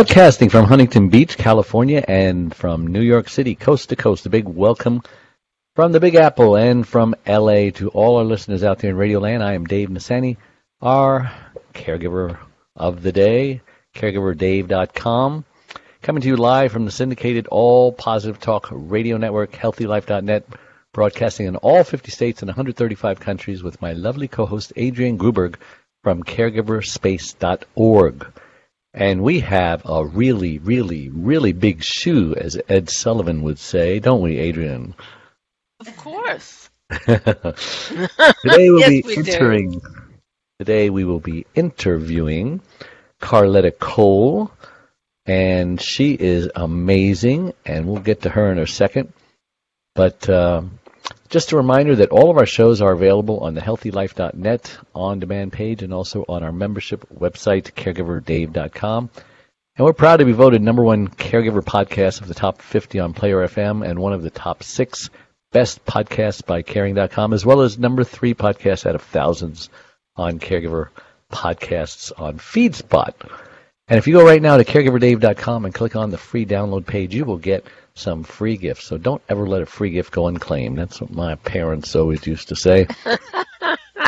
[0.00, 4.24] Broadcasting from Huntington Beach, California, and from New York City, coast to coast.
[4.24, 5.02] A big welcome
[5.76, 9.18] from the Big Apple and from LA to all our listeners out there in Radio
[9.18, 9.42] Land.
[9.42, 10.38] I am Dave Nassaney,
[10.80, 11.30] our
[11.74, 12.38] caregiver
[12.74, 13.60] of the day,
[13.94, 15.44] caregiverdave.com.
[16.00, 20.46] Coming to you live from the syndicated All Positive Talk Radio Network, HealthyLife.net,
[20.94, 25.56] broadcasting in all 50 states and 135 countries with my lovely co-host Adrienne Gruberg
[26.02, 28.26] from caregiverspace.org.
[28.92, 34.20] And we have a really, really, really big shoe, as Ed Sullivan would say, don't
[34.20, 34.94] we, Adrienne?
[35.80, 36.68] Of course.
[37.06, 39.32] Today we'll Yes, be we do.
[39.32, 39.80] entering.
[40.58, 42.60] Today we will be interviewing
[43.20, 44.50] Carletta Cole,
[45.24, 49.12] and she is amazing, and we'll get to her in a second.
[49.94, 50.79] But um
[51.28, 55.82] just a reminder that all of our shows are available on the healthylife.net on-demand page
[55.82, 59.10] and also on our membership website, caregiverdave.com.
[59.76, 63.14] And we're proud to be voted number one caregiver podcast of the top 50 on
[63.14, 65.08] Player FM and one of the top six
[65.52, 69.70] best podcasts by caring.com, as well as number three podcast out of thousands
[70.16, 70.88] on caregiver
[71.32, 73.14] podcasts on FeedSpot.
[73.88, 77.14] And if you go right now to caregiverdave.com and click on the free download page,
[77.14, 77.64] you will get
[77.94, 78.84] some free gifts.
[78.84, 80.78] So don't ever let a free gift go unclaimed.
[80.78, 82.86] That's what my parents always used to say.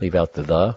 [0.00, 0.76] leave out the the,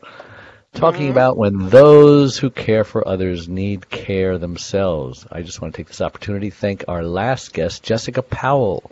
[0.73, 5.25] talking about when those who care for others need care themselves.
[5.31, 8.91] I just want to take this opportunity to thank our last guest, Jessica Powell.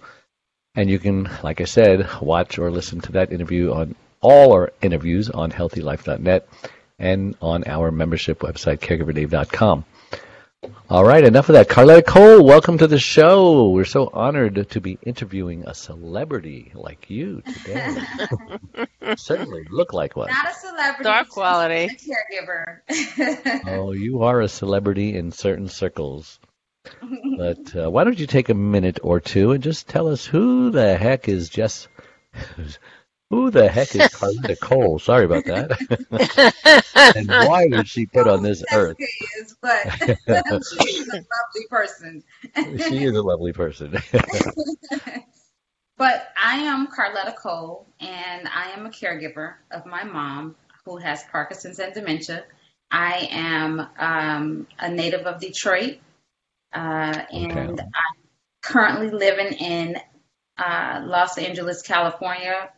[0.76, 4.72] And you can, like I said, watch or listen to that interview on all our
[4.82, 6.48] interviews on healthylife.net
[6.98, 9.86] and on our membership website, caregiverdave.com.
[10.90, 11.68] All right, enough of that.
[11.68, 13.70] Carletta Cole, welcome to the show.
[13.70, 17.98] We're so honored to be interviewing a celebrity like you today.
[19.18, 20.30] Certainly look like one.
[20.30, 21.04] Not a celebrity.
[21.04, 21.86] Dark quality.
[21.86, 23.68] A caregiver.
[23.68, 26.40] Oh, you are a celebrity in certain circles.
[27.38, 30.70] But uh, why don't you take a minute or two and just tell us who
[30.70, 31.88] the heck is Jess?
[33.34, 35.00] Who the heck is Carletta Cole?
[35.00, 35.72] Sorry about that.
[37.16, 38.96] and why was she put on this earth?
[39.00, 42.24] Is, but she's a lovely person.
[42.56, 43.98] She is a lovely person.
[45.98, 50.56] But I am Carletta Cole, and I am a caregiver of my mom
[50.86, 52.44] who has Parkinson's and dementia.
[52.92, 55.98] I am um, a native of Detroit,
[56.74, 56.78] uh,
[57.32, 57.84] and Okay.
[57.84, 58.22] I'm
[58.62, 59.98] currently living in
[60.58, 62.70] uh, Los Angeles, California.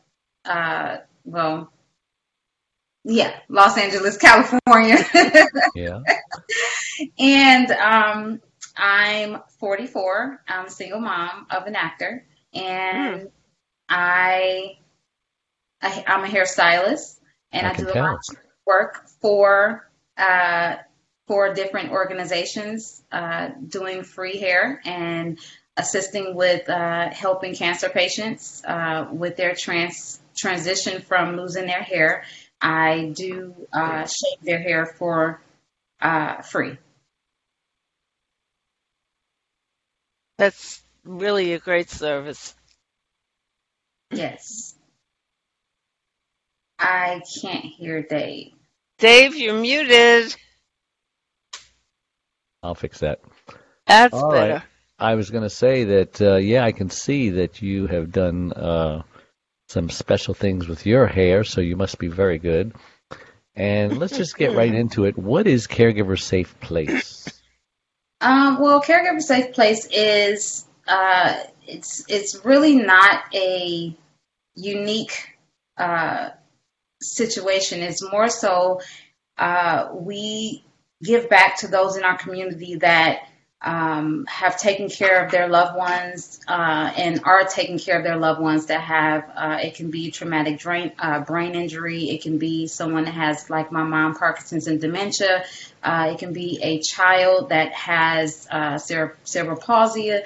[0.45, 1.72] Uh, well,
[3.03, 4.97] yeah, Los Angeles, California.
[5.75, 6.00] yeah.
[7.19, 8.41] And um,
[8.75, 10.41] I'm 44.
[10.47, 13.29] I'm a single mom of an actor, and
[13.88, 14.78] I,
[15.81, 17.19] I I'm a hairstylist,
[17.51, 18.03] and I I, can do a tell.
[18.03, 20.77] lot of work for uh,
[21.27, 25.39] for different organizations, uh, doing free hair and
[25.77, 32.23] assisting with uh, helping cancer patients uh, with their trans transition from losing their hair.
[32.62, 35.41] I do uh, shave their hair for
[36.01, 36.78] uh, free.
[40.38, 42.53] That's really a great service.
[44.12, 44.75] Yes.
[46.78, 48.51] I can't hear Dave.
[49.00, 50.35] Dave, you're muted.
[52.62, 53.22] I'll fix that.
[53.88, 54.50] That's All right.
[54.50, 54.63] better.
[54.97, 58.54] I was going to say that, uh, yeah, I can see that you have done
[58.54, 59.04] uh,
[59.67, 62.73] some special things with your hair, so you must be very good.
[63.56, 65.17] And let's just get right into it.
[65.17, 67.27] What is Caregiver Safe Place?
[68.21, 73.95] Um, well, Caregiver Safe Place is uh, it's it's really not a
[74.56, 75.38] unique
[75.77, 76.29] uh,
[77.01, 77.81] situation.
[77.81, 78.81] It's more so
[79.38, 80.63] uh, we
[81.03, 83.27] give back to those in our community that
[83.62, 88.18] um, have taken care of their loved ones uh, and are taking care of their
[88.18, 92.10] loved ones that have uh, it can be traumatic brain uh, brain injury.
[92.10, 95.46] It can be someone that has like my mom Parkinson's and dementia.
[95.81, 100.19] Uh, it can be a child that has uh, cere- cerebral palsy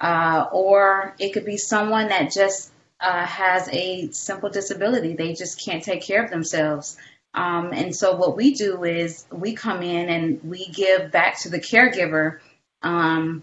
[0.00, 2.70] uh, or it could be someone that just
[3.00, 5.14] has a simple disability.
[5.14, 6.96] They just can't take care of themselves.
[7.34, 11.50] Um, and so what we do is we come in and we give back to
[11.50, 12.38] the caregiver.
[12.84, 13.42] Um,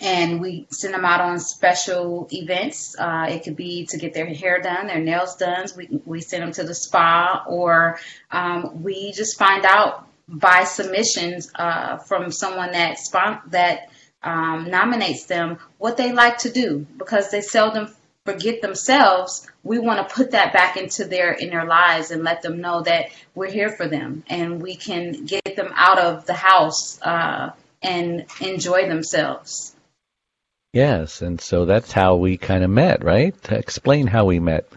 [0.00, 2.94] and we send them out on special events.
[2.98, 5.66] Uh, it could be to get their hair done, their nails done.
[5.76, 7.98] We, we send them to the spa, or
[8.30, 13.90] um, we just find out by submissions uh, from someone that spon- that
[14.22, 17.88] um, nominates them what they like to do because they seldom
[18.24, 19.48] forget themselves.
[19.62, 22.82] We want to put that back into their in their lives and let them know
[22.82, 27.50] that we're here for them and we can get them out of the house uh,
[27.82, 29.74] and enjoy themselves.
[30.72, 33.40] Yes, and so that's how we kind of met, right?
[33.44, 34.68] To explain how we met.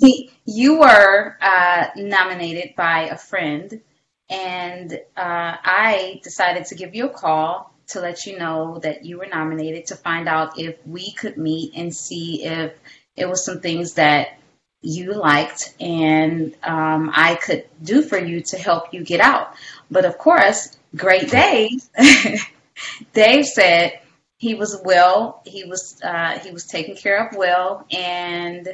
[0.00, 3.80] See, you were uh, nominated by a friend,
[4.28, 9.18] and uh, I decided to give you a call to let you know that you
[9.18, 12.72] were nominated to find out if we could meet and see if
[13.16, 14.38] it was some things that
[14.82, 19.54] you liked and um, I could do for you to help you get out.
[19.90, 21.82] But of course, great Dave.
[23.12, 24.00] Dave said
[24.38, 25.42] he was well.
[25.44, 27.86] He was uh, he was taken care of well.
[27.90, 28.68] And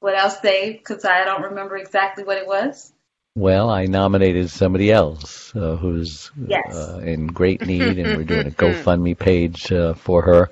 [0.00, 0.78] what else, Dave?
[0.78, 2.92] Because I don't remember exactly what it was.
[3.34, 6.74] Well, I nominated somebody else uh, who's Yes.
[6.74, 10.50] uh, in great need, and we're doing a GoFundMe page uh, for her.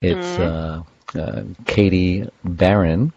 [0.00, 0.82] It's uh,
[1.18, 3.12] uh, Katie Barron,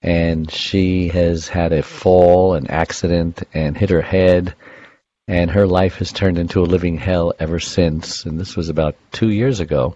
[0.00, 4.54] and she has had a fall, an accident, and hit her head,
[5.30, 8.24] and her life has turned into a living hell ever since.
[8.24, 9.94] And this was about two years ago.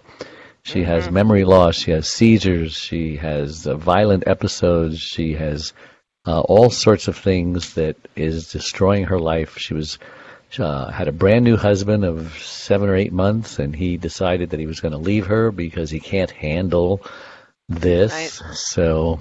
[0.63, 5.73] She has memory loss, she has seizures, she has uh, violent episodes, she has
[6.25, 9.57] uh, all sorts of things that is destroying her life.
[9.57, 9.99] She was
[10.57, 14.59] uh, had a brand new husband of seven or eight months, and he decided that
[14.59, 17.01] he was going to leave her because he can't handle
[17.67, 18.41] this.
[18.41, 18.55] Right.
[18.55, 19.19] So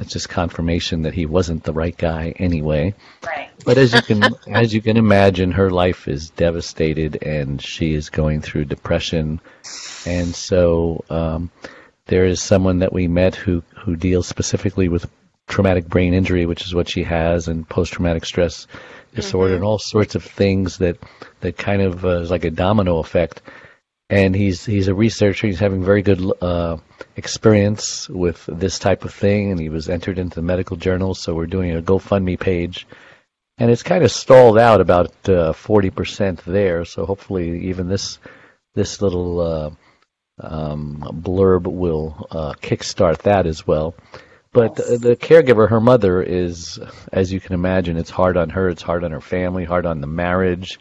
[0.00, 2.94] it's just confirmation that he wasn't the right guy anyway.
[3.26, 3.50] Right.
[3.64, 8.08] But as you can as you can imagine, her life is devastated, and she is
[8.08, 9.40] going through depression.
[10.06, 11.50] And so um,
[12.06, 15.10] there is someone that we met who who deals specifically with
[15.48, 18.68] traumatic brain injury, which is what she has, and post traumatic stress
[19.16, 20.96] disorder, and all sorts of things that
[21.40, 23.42] that kind of uh, is like a domino effect.
[24.10, 25.46] And he's he's a researcher.
[25.46, 26.78] He's having very good uh,
[27.16, 31.14] experience with this type of thing, and he was entered into the medical journal.
[31.14, 32.86] So we're doing a GoFundMe page,
[33.58, 36.86] and it's kind of stalled out about uh, forty percent there.
[36.86, 38.18] So hopefully, even this
[38.74, 39.70] this little uh,
[40.40, 43.94] um, blurb will uh, kickstart that as well.
[44.52, 45.00] But Yes.
[45.00, 46.78] the caregiver, her mother, is,
[47.12, 48.70] as you can imagine, it's hard on her.
[48.70, 50.78] It's hard on her family, hard on the marriage,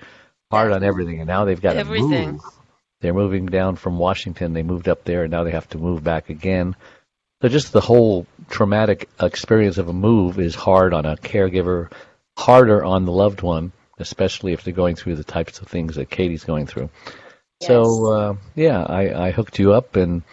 [0.49, 1.19] hard on everything.
[1.19, 2.31] And now they've got to Everything.
[2.33, 2.41] move.
[3.01, 4.53] They're moving down from Washington.
[4.53, 6.75] They moved up there, and now they have to move back again.
[7.41, 11.91] So just the whole traumatic experience of a move is hard on a caregiver,
[12.37, 16.09] harder on the loved one, especially if they're going through the types of things that
[16.09, 16.89] Katie's going through.
[17.61, 20.23] So uh, yeah, I, I hooked you up, and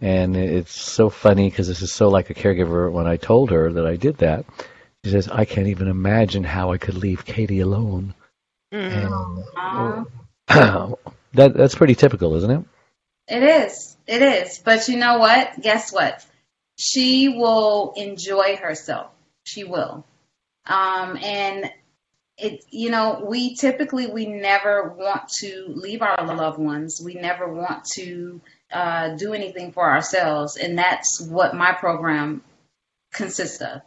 [0.00, 2.90] and it's so funny because this is so like a caregiver.
[2.90, 4.44] When I told her that I did that,
[5.04, 8.14] she says, "I can't even imagine how I could leave Katie alone."
[8.72, 9.44] Um,
[10.48, 10.96] And
[11.34, 12.64] that that's pretty typical, isn't it?
[13.28, 13.96] It is.
[14.06, 14.58] It is.
[14.64, 15.60] But you know what?
[15.60, 16.24] Guess what?
[16.78, 19.10] She will enjoy herself.
[19.44, 20.04] She will.
[20.66, 21.70] Um, and
[22.36, 27.00] it, you know, we typically we never want to leave our loved ones.
[27.04, 28.40] We never want to
[28.72, 32.42] uh, do anything for ourselves, and that's what my program
[33.12, 33.80] consists of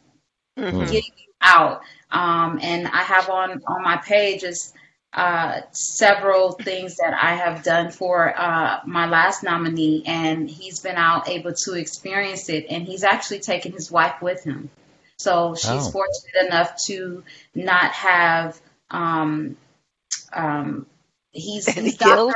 [0.57, 0.79] Mhm.
[0.91, 1.81] getting you out.
[2.11, 4.73] Um, and I have on on my page is
[5.13, 10.95] uh, several things that I have done for uh, my last nominee, and he's been
[10.95, 14.69] out able to experience it, and he's actually taken his wife with him.
[15.17, 15.91] So she's Oh.
[15.91, 18.59] fortunate enough to not have.
[18.89, 19.57] Um,
[20.33, 20.85] um,
[21.31, 22.33] he's he's doctor,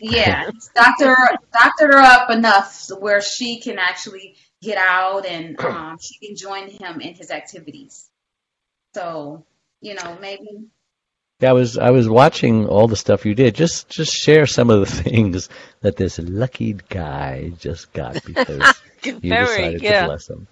[0.00, 1.16] yeah, he's doctor
[1.52, 6.68] doctored her up enough where she can actually get out and um, she can join
[6.68, 8.08] him in his activities.
[8.94, 9.44] So,
[9.80, 10.68] you know, maybe
[11.40, 13.54] Yeah, I was I was watching all the stuff you did.
[13.54, 15.48] Just just share some of the things
[15.80, 20.00] that this lucky guy just got because you Very, decided yeah.
[20.00, 20.48] to bless him.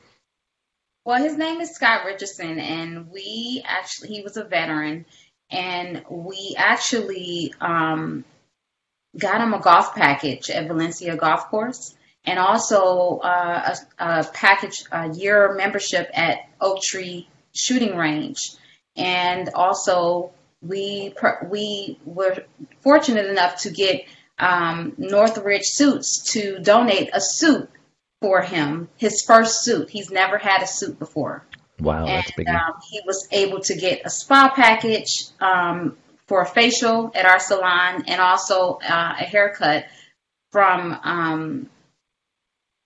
[1.05, 5.07] Well, his name is Scott Richardson, and we actually, he was a veteran,
[5.51, 8.25] and we actually um,
[9.17, 14.85] got him a golf package at Valencia Golf Course, and also uh, a, a package,
[14.91, 18.39] a year membership at Oak Tree Shooting Range.
[18.97, 20.33] And also,
[20.63, 22.45] we, we were
[22.81, 24.05] fortunate enough to get
[24.39, 27.71] um, Northridge Suits to donate a suit
[28.21, 29.91] for him, his first suit.
[29.91, 31.45] He's never had a suit before.
[31.79, 32.49] Wow, that's big.
[32.49, 35.97] um, he was able to get a spa package um,
[36.27, 39.87] for a facial at our salon and also uh, a haircut
[40.51, 41.71] from um,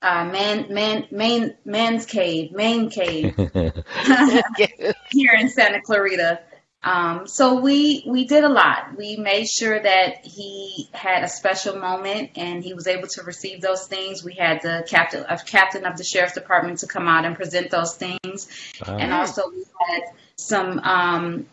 [0.03, 3.35] uh, man, man, main, man's cave, main cave
[5.11, 6.41] here in Santa Clarita.
[6.83, 8.97] Um, so we we did a lot.
[8.97, 13.61] We made sure that he had a special moment and he was able to receive
[13.61, 14.25] those things.
[14.25, 17.71] We had the captain of captain of the sheriff's department to come out and present
[17.71, 18.49] those things,
[18.87, 18.97] Wow.
[18.97, 20.03] and also we had
[20.37, 21.47] some um,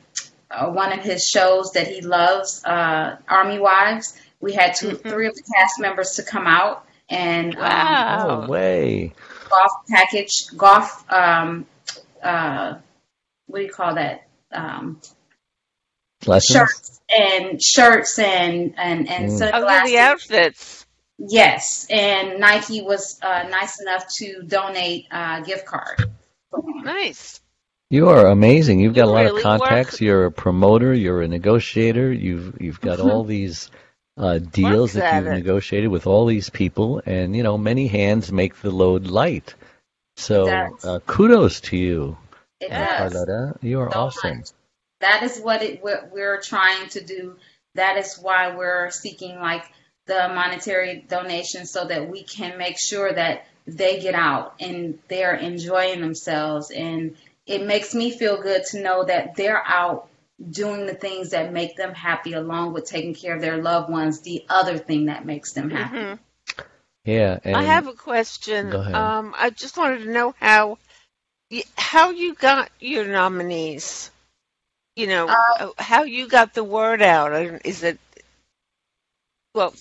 [0.49, 4.17] uh, one of his shows that he loves, uh, Army Wives.
[4.39, 8.41] We had 2 three of the cast members to come out and um, Wow.
[8.45, 9.13] no way.
[9.49, 11.03] golf package, golf.
[11.11, 11.65] Um,
[12.23, 12.75] uh,
[13.47, 14.25] what do you call that?
[14.53, 15.01] Um,
[16.25, 16.55] Lessons?
[16.57, 19.35] shirts and shirts and and and Mm.
[19.41, 19.91] Other sunglasses.
[19.91, 20.85] the outfits.
[21.19, 26.03] Yes, and Nike was uh, nice enough to donate a gift card.
[26.83, 27.41] Nice.
[27.89, 28.79] You are amazing.
[28.81, 29.93] You've got You a lot really of contacts.
[29.93, 30.93] work- You're a promoter.
[30.93, 32.11] You're a negotiator.
[32.11, 33.71] You've you've got all these
[34.17, 35.35] uh, deals Works that you've it.
[35.35, 39.55] negotiated with all these people, and you know many hands make the load light.
[40.17, 40.47] So
[40.83, 42.17] uh, kudos to you,
[42.59, 43.13] It Yes.
[43.13, 43.57] Carletta.
[43.61, 44.37] You are so awesome.
[44.39, 44.49] much.
[45.07, 47.37] That is what it what we're trying to do.
[47.75, 49.63] That is why we're seeking like
[50.05, 55.35] the monetary donation so that we can make sure that they get out and they're
[55.35, 60.09] enjoying themselves and it makes me feel good to know that they're out
[60.49, 64.21] doing the things that make them happy along with taking care of their loved ones
[64.21, 66.19] the other thing that makes them happy Mhm.
[67.03, 68.69] Yeah, and I have a question.
[68.69, 68.95] Go ahead.
[68.95, 70.77] Um, I just wanted to know how
[71.77, 74.11] how you got your nominees.
[74.97, 77.61] You know, uh, how you got the word out.
[77.65, 77.99] Is it
[79.53, 79.75] well?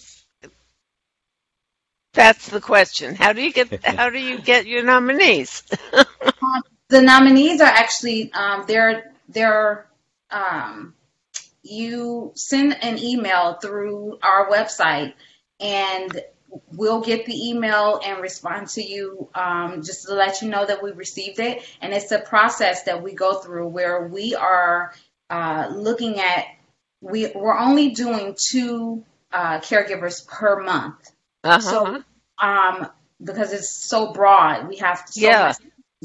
[2.14, 3.14] That's the question.
[3.14, 5.64] How do you get how do you get your nominees?
[6.90, 9.86] the nominees are actually um, they're they're
[10.30, 10.94] um,
[11.62, 15.14] you send an email through our website
[15.60, 16.20] and
[16.72, 20.82] we'll get the email and respond to you um, just to let you know that
[20.82, 24.94] we received it and it's a process that we go through where we are
[25.30, 26.46] uh, looking at
[27.02, 31.10] we, we're only doing two uh, caregivers per month
[31.44, 31.60] Uh-huh.
[31.60, 32.02] so,
[32.38, 32.88] um,
[33.22, 35.48] because it's so broad, we have so Yeah.
[35.48, 35.56] much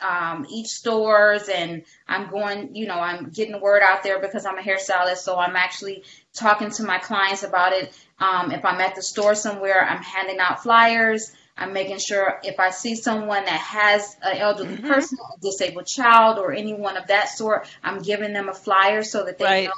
[0.00, 2.75] um, each stores and I'm going.
[2.75, 5.19] You know, I'm getting the word out there because I'm a hairstylist.
[5.19, 6.04] So I'm actually
[6.35, 7.92] talking to my clients about it.
[8.19, 11.33] Um, if I'm at the store somewhere, I'm handing out flyers.
[11.57, 14.88] I'm making sure if I see someone that has an elderly Mhm.
[14.88, 19.25] person, a disabled child, or anyone of that sort, I'm giving them a flyer so
[19.25, 19.64] that they Right.
[19.64, 19.73] know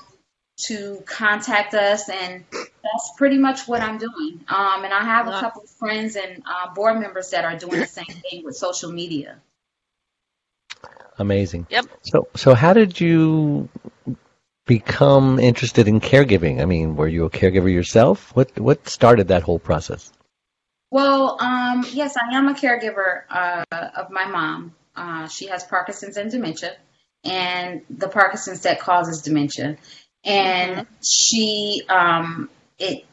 [0.67, 4.45] to contact us, and that's pretty much what I'm doing.
[4.49, 7.81] Um, and I have a couple of friends and uh, board members that are doing
[7.81, 9.41] the same thing with social media.
[11.19, 11.67] Amazing.
[11.71, 11.87] Yep.
[12.03, 13.69] So, so how did you
[14.67, 16.61] become interested in caregiving?
[16.61, 18.35] I mean, were you a caregiver yourself?
[18.35, 20.11] What what started that whole process?
[20.91, 24.75] Well, um, yes, I am a caregiver uh, of my mom.
[24.95, 26.77] Uh, she has Parkinson's and dementia,
[27.25, 29.79] and the Parkinson's that causes dementia.
[30.25, 30.95] And mm-hmm.
[31.03, 33.05] she, um, it,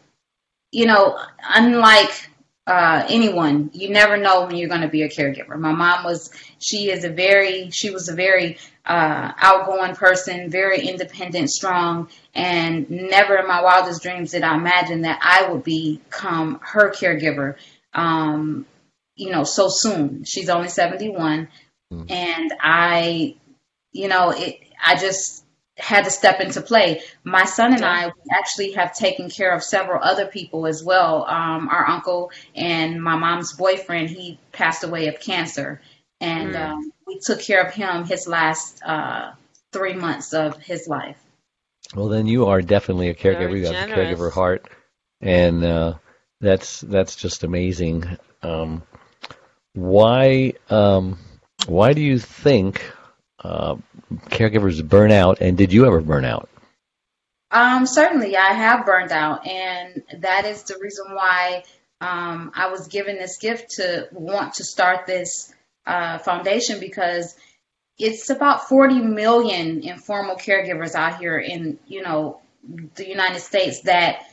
[0.72, 1.18] you know,
[1.56, 2.30] unlike
[2.70, 5.58] uh, anyone, you never know when you're going to be a caregiver.
[5.58, 10.88] My mom was, she is a very, she was a very uh, outgoing person, very
[10.88, 16.60] independent, strong, and never in my wildest dreams did I imagine that I would become
[16.62, 17.56] her caregiver.
[17.94, 18.68] Um,
[19.16, 20.24] you know, so soon.
[20.24, 21.48] She's only 71,
[21.92, 22.12] mm.
[22.12, 23.36] and I,
[23.94, 24.60] you know, it.
[24.82, 25.44] I just
[25.80, 27.02] had to step into play.
[27.24, 31.26] My son and I actually have taken care of several other people as well.
[31.26, 35.82] Um, our uncle and my mom's boyfriend, he passed away of cancer,
[36.20, 36.70] and mm.
[36.70, 39.32] um, we took care of him his last uh,
[39.72, 41.18] three months of his life.
[41.96, 43.58] Well, then you are definitely a caregiver.
[43.58, 44.70] you got a caregiver heart,
[45.22, 45.96] and uh,
[46.40, 48.18] that's that's just amazing.
[48.44, 48.84] Um,
[49.74, 51.18] why um,
[51.68, 52.84] why do you think
[53.44, 53.76] uh,
[54.28, 56.50] caregivers burn out, and did you ever burn out?
[57.52, 61.64] Um, certainly, I have burned out, and that is the reason why
[62.02, 65.54] um, I was given this gift to want to start this
[65.86, 67.36] uh, foundation because
[67.98, 72.40] it's about 40 million informal caregivers out here in you know
[72.96, 74.26] the United States that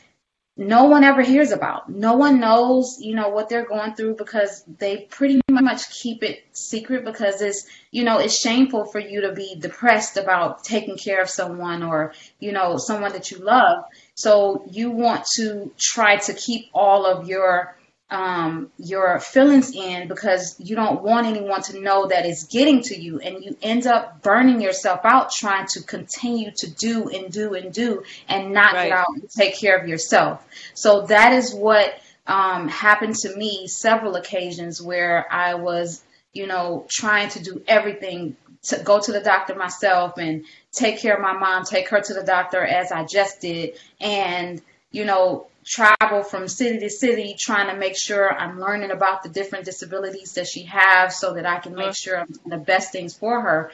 [0.57, 1.87] no one ever hears about.
[1.87, 6.43] No one knows, you know, what they're going through because they pretty much keep it
[6.51, 11.21] secret because it's, you know, it's shameful for you to be depressed about taking care
[11.21, 13.85] of someone or, you know, someone that you love.
[14.15, 17.77] So you want to try to keep all of your
[18.09, 22.97] um, your feelings in because you don't want anyone to know that it's getting to
[22.97, 27.53] you and you end up burning yourself out trying to continue to do and do
[27.53, 28.89] and do and not right.
[28.89, 30.45] get out and take care of yourself.
[30.73, 36.85] So that is what um, happened to me several occasions where I was, you know,
[36.89, 41.33] trying to do everything to go to the doctor myself and take care of my
[41.33, 43.77] mom, take her to the doctor as I just did.
[43.99, 49.23] And, you know, travel from city to city trying to make sure I'm learning about
[49.23, 52.57] the different disabilities that she has so that I can make sure I'm doing the
[52.57, 53.71] best things for her.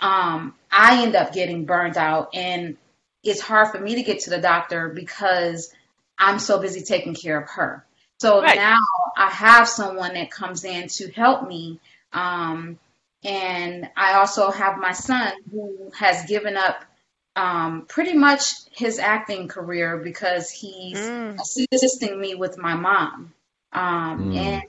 [0.00, 2.76] Um, I end up getting burned out and
[3.22, 5.72] it's hard for me to get to the doctor because
[6.18, 7.84] I'm so busy taking care of her.
[8.20, 8.56] So right.
[8.56, 8.78] now
[9.16, 11.80] I have someone that comes in to help me.
[12.12, 12.78] Um,
[13.22, 16.84] and I also have my son who has given up
[17.36, 21.38] um, pretty much his acting career because he's mm.
[21.72, 23.32] assisting me with my mom.
[23.72, 24.36] Um, mm.
[24.36, 24.62] And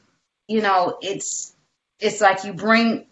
[0.47, 1.53] you know, it's
[1.99, 3.05] it's like you bring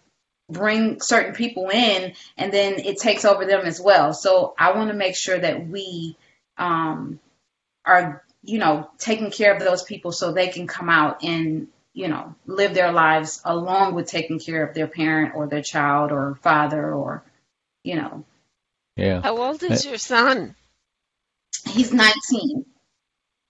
[0.50, 4.14] bring certain people in, and then it takes over them as well.
[4.14, 6.18] So I want to make sure that we
[6.58, 7.20] um,
[7.86, 12.08] are you know taking care of those people so they can come out and you
[12.08, 16.38] know live their lives along with taking care of their parent or their child or
[16.42, 17.24] father or
[17.84, 18.26] you know
[18.96, 19.22] yeah.
[19.22, 20.56] How old is your son?
[21.68, 22.66] He's 19.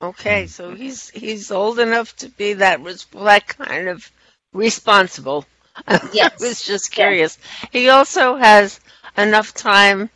[0.02, 4.12] Okay, so he's he's old enough to be that that kind of
[4.52, 5.46] responsible.
[6.12, 6.42] Yes.
[6.42, 7.38] I was just curious.
[7.42, 7.70] Yes.
[7.72, 8.80] He also has
[9.18, 10.10] enough time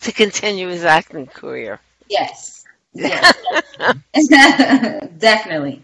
[0.00, 1.80] to continue his acting career.
[2.08, 2.64] Yes.
[2.98, 3.36] Yes.
[5.18, 5.82] Definitely.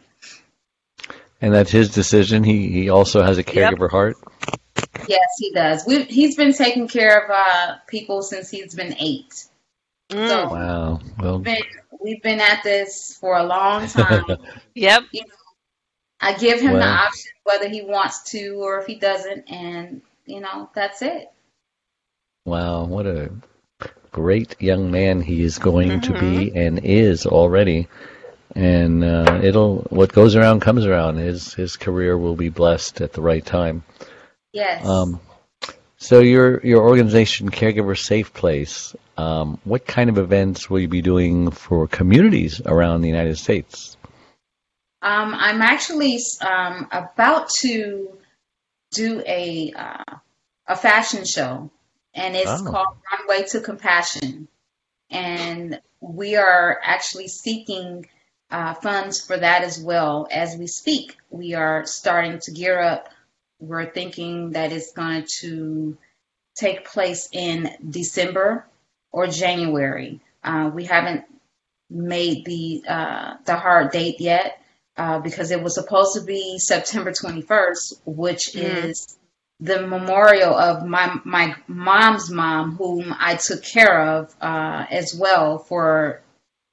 [1.42, 2.42] And that's his decision.
[2.42, 3.90] He he also has a caregiver yep.
[3.90, 4.16] heart.
[5.08, 5.86] Yes, he does.
[5.86, 9.46] we he's been taking care of uh, people since he's been eight.
[10.10, 10.28] Mm.
[10.28, 11.00] So wow.
[11.18, 11.62] Well, we've been,
[12.02, 14.24] we've been at this for a long time.
[14.74, 15.04] yep.
[15.12, 15.34] You know,
[16.20, 20.02] I give him well, the option whether he wants to or if he doesn't, and
[20.26, 21.30] you know that's it.
[22.44, 23.30] Wow, what a
[24.10, 26.12] great young man he is going mm-hmm.
[26.12, 26.58] to be mm-hmm.
[26.58, 27.88] and is already.
[28.54, 31.16] And uh, it'll what goes around comes around.
[31.16, 33.82] His his career will be blessed at the right time.
[34.52, 34.86] Yes.
[34.86, 35.20] Um,
[35.96, 41.02] so your your organization, Caregiver Safe Place, um, what kind of events will you be
[41.02, 43.96] doing for communities around the United States?
[45.00, 48.18] Um, I'm actually um, about to
[48.92, 50.16] do a uh,
[50.66, 51.70] a fashion show,
[52.14, 52.70] and it's oh.
[52.70, 54.48] called Runway to Compassion,
[55.10, 58.06] and we are actually seeking
[58.50, 61.16] uh, funds for that as well as we speak.
[61.30, 63.08] We are starting to gear up
[63.62, 65.96] we're thinking that it's going to
[66.56, 68.66] take place in December
[69.12, 70.20] or January.
[70.42, 71.24] Uh, we haven't
[71.88, 74.60] made the uh, the hard date yet
[74.96, 78.84] uh, because it was supposed to be September 21st, which mm.
[78.84, 79.18] is
[79.60, 85.58] the memorial of my my mom's mom, whom I took care of uh, as well
[85.58, 86.22] for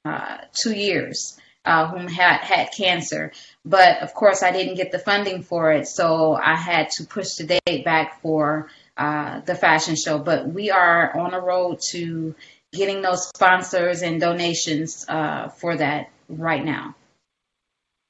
[0.06, 3.32] uh, two years, uh, whom had had cancer.
[3.66, 7.36] But of course, I didn't get the funding for it, so I had to push
[7.36, 10.18] the date back for uh, the fashion show.
[10.18, 12.36] But we are on a road to
[12.72, 16.96] getting those sponsors and donations uh, for that right now.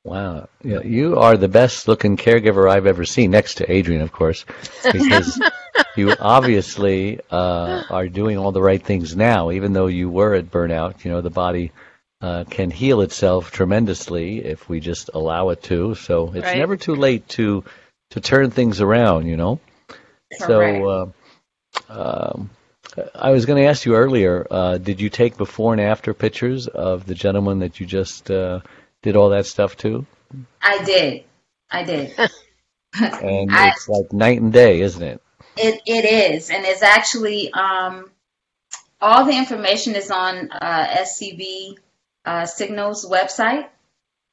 [0.06, 4.14] Wow, yeah, you are the best looking caregiver I've ever seen, next to Adrienne, of
[4.14, 4.46] course,
[4.92, 5.40] because
[5.98, 10.50] you obviously uh, are doing all the right things now, even though you were at
[10.50, 11.04] burnout.
[11.04, 11.74] You know, the body
[12.22, 15.96] uh, can heal itself tremendously if we just allow it to.
[15.96, 16.58] So it's Right.
[16.58, 17.64] never too late to
[18.12, 19.28] to turn things around.
[19.28, 19.60] You know.
[20.34, 21.14] So
[21.90, 22.50] uh, um,
[23.16, 24.46] I was going to ask you earlier.
[24.50, 28.60] Uh, did you take before and after pictures of the gentleman that you just uh,
[29.02, 30.06] did all that stuff to?
[30.62, 31.24] I did.
[31.72, 32.16] I did.
[33.22, 35.22] And I- it's like night and day, isn't it?
[35.58, 38.10] It it is, and it's actually um,
[39.02, 41.78] all the information is on uh, SCV
[42.30, 43.68] uh, Signals website.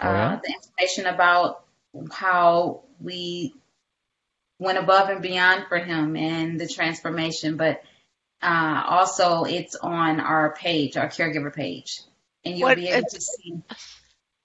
[0.01, 0.33] Oh, yeah?
[0.35, 1.65] Uh, the information about
[2.13, 3.55] how we
[4.59, 7.83] went above and beyond for him and the transformation, but
[8.43, 12.03] uh, also it's on our page, our caregiver page,
[12.45, 13.55] and you'll What- be able to see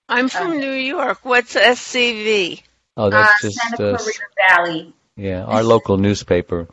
[0.08, 1.20] I'm from New York.
[1.24, 2.62] What's SCV?
[2.98, 4.94] Oh, uh, that's just Santa uh, Clarita Valley.
[5.16, 6.68] yeah, our local newspaper.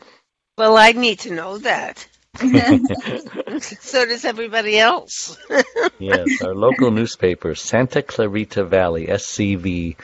[0.57, 2.07] Well, I need to know that.
[3.61, 5.37] so does everybody else.
[5.99, 9.97] yes, our local newspaper, Santa Clarita Valley, SCV,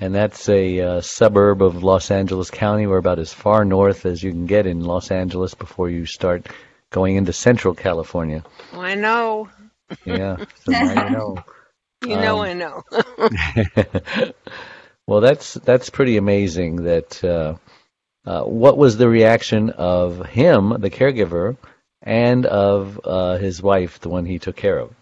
[0.00, 2.86] and that's a uh, suburb of Los Angeles County.
[2.86, 6.46] We're about as far north as you can get in Los Angeles before you start
[6.90, 8.44] going into Central California.
[8.72, 9.48] I know.
[10.04, 11.36] Yeah, so you know.
[12.04, 12.84] You know, Um, I know.
[15.06, 16.84] well, that's that's pretty amazing.
[16.84, 17.54] That uh,
[18.26, 21.56] uh, what was the reaction of him, the caregiver,
[22.02, 24.94] and of uh, his wife, the one he took care of,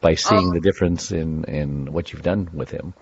[0.00, 0.54] by seeing Oh.
[0.54, 2.94] the difference in in what you've done with him?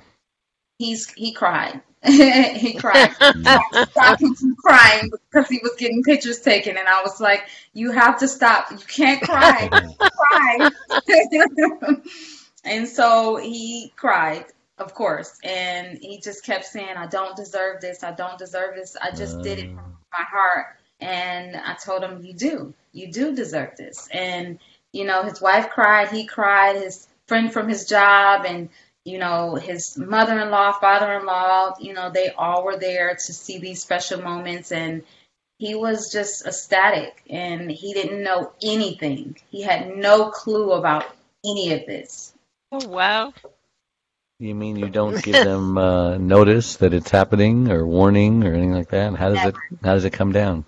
[0.79, 1.81] he's he cried.
[2.05, 3.11] he cried.
[3.21, 7.03] I had to stop him from crying because he was getting pictures taken, and I
[7.03, 8.71] was like, "You have to stop.
[8.71, 9.69] You can't cry.
[10.01, 10.71] cry."
[12.65, 14.45] and so he cried,
[14.85, 18.05] of course, and he just kept saying, "I don't deserve this.
[18.05, 18.97] I don't deserve this.
[19.01, 19.77] I just did it mm.
[19.77, 20.67] from my heart."
[21.01, 22.75] And I told him, "You do.
[22.93, 24.59] You do deserve this." And
[24.93, 26.09] you know, his wife cried.
[26.09, 26.77] He cried.
[26.77, 28.69] His friend from his job and
[29.05, 34.23] you know, his mother-in-law, father-in-law, you know, they all were there to see these special
[34.23, 35.03] moments and
[35.59, 39.37] he was just ecstatic and he didn't know anything.
[39.51, 41.05] He had no clue about
[41.45, 42.33] any of this.
[42.73, 43.35] Oh, wow.
[44.39, 48.73] You mean you don't give them uh, notice that it's happening, or warning, or anything
[48.73, 49.15] like that?
[49.15, 50.65] How does it how does it come down?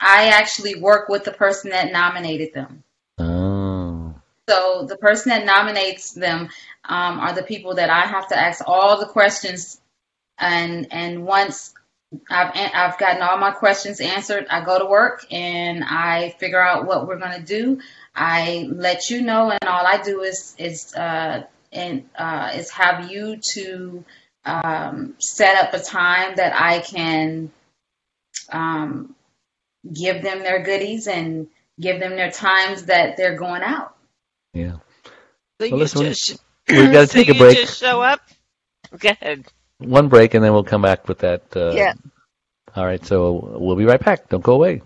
[0.00, 2.84] I actually work with the person that nominated them.
[3.18, 4.14] Oh,
[4.48, 6.50] So the person that nominates them
[6.84, 9.80] um, are the people that I have to ask all the questions,
[10.38, 11.74] and and once
[12.30, 16.86] I've I've gotten all my questions answered, I go to work and I figure out
[16.86, 17.80] what we're gonna do.
[18.14, 21.44] I let you know, and all I do is is uh,
[21.76, 24.04] and uh, is have you to
[24.44, 27.50] um, set up a time that I can
[28.52, 29.14] um,
[29.92, 31.48] give them their goodies and
[31.80, 33.94] give them their times that they're going out.
[34.54, 34.76] yeah.
[35.60, 37.56] So Well, listen, we- just, We've got to so take a you break.
[37.56, 38.20] just show up?
[38.98, 39.46] Go ahead.
[39.78, 41.42] One break, and then we'll come back with that.
[41.56, 41.92] Uh, Yeah.
[42.74, 44.28] All right, so we'll be right back.
[44.28, 44.82] Don't go away.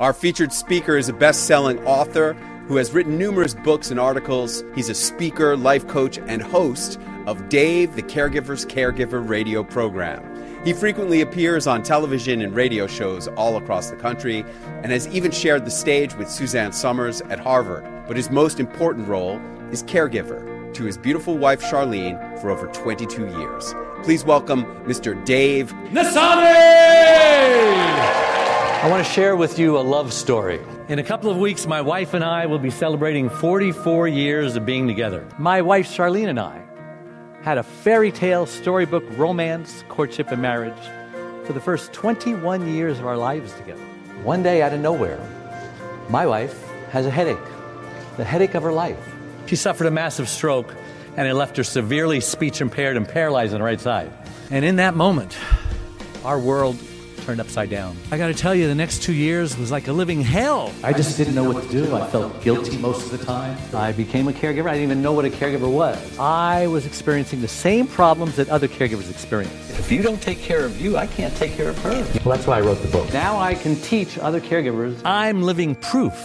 [0.00, 2.34] Our featured speaker is a best selling author
[2.70, 4.62] who has written numerous books and articles.
[4.76, 10.22] He's a speaker, life coach, and host of Dave the Caregiver's Caregiver radio program.
[10.64, 14.44] He frequently appears on television and radio shows all across the country
[14.84, 17.84] and has even shared the stage with Suzanne Somers at Harvard.
[18.06, 19.40] But his most important role
[19.72, 23.74] is caregiver to his beautiful wife Charlene for over 22 years.
[24.04, 25.24] Please welcome Mr.
[25.24, 25.74] Dave
[28.82, 30.58] I want to share with you a love story.
[30.88, 34.64] In a couple of weeks, my wife and I will be celebrating 44 years of
[34.64, 35.28] being together.
[35.36, 36.62] My wife, Charlene, and I
[37.42, 40.82] had a fairy tale storybook romance, courtship, and marriage
[41.44, 43.82] for the first 21 years of our lives together.
[44.22, 45.20] One day, out of nowhere,
[46.08, 47.36] my wife has a headache,
[48.16, 49.14] the headache of her life.
[49.44, 50.74] She suffered a massive stroke,
[51.18, 54.10] and it left her severely speech impaired and paralyzed on the right side.
[54.50, 55.36] And in that moment,
[56.24, 56.78] our world
[57.30, 57.96] turned upside down.
[58.10, 60.72] I got to tell you, the next two years was like a living hell.
[60.82, 61.94] I just didn't know what to do.
[61.94, 63.56] I felt guilty most of the time.
[63.72, 64.68] I became a caregiver.
[64.68, 66.18] I didn't even know what a caregiver was.
[66.18, 69.54] I was experiencing the same problems that other caregivers experience.
[69.78, 71.92] If you don't take care of you, I can't take care of her.
[72.24, 73.12] Well, that's why I wrote the book.
[73.12, 75.00] Now I can teach other caregivers.
[75.04, 76.18] I'm living proof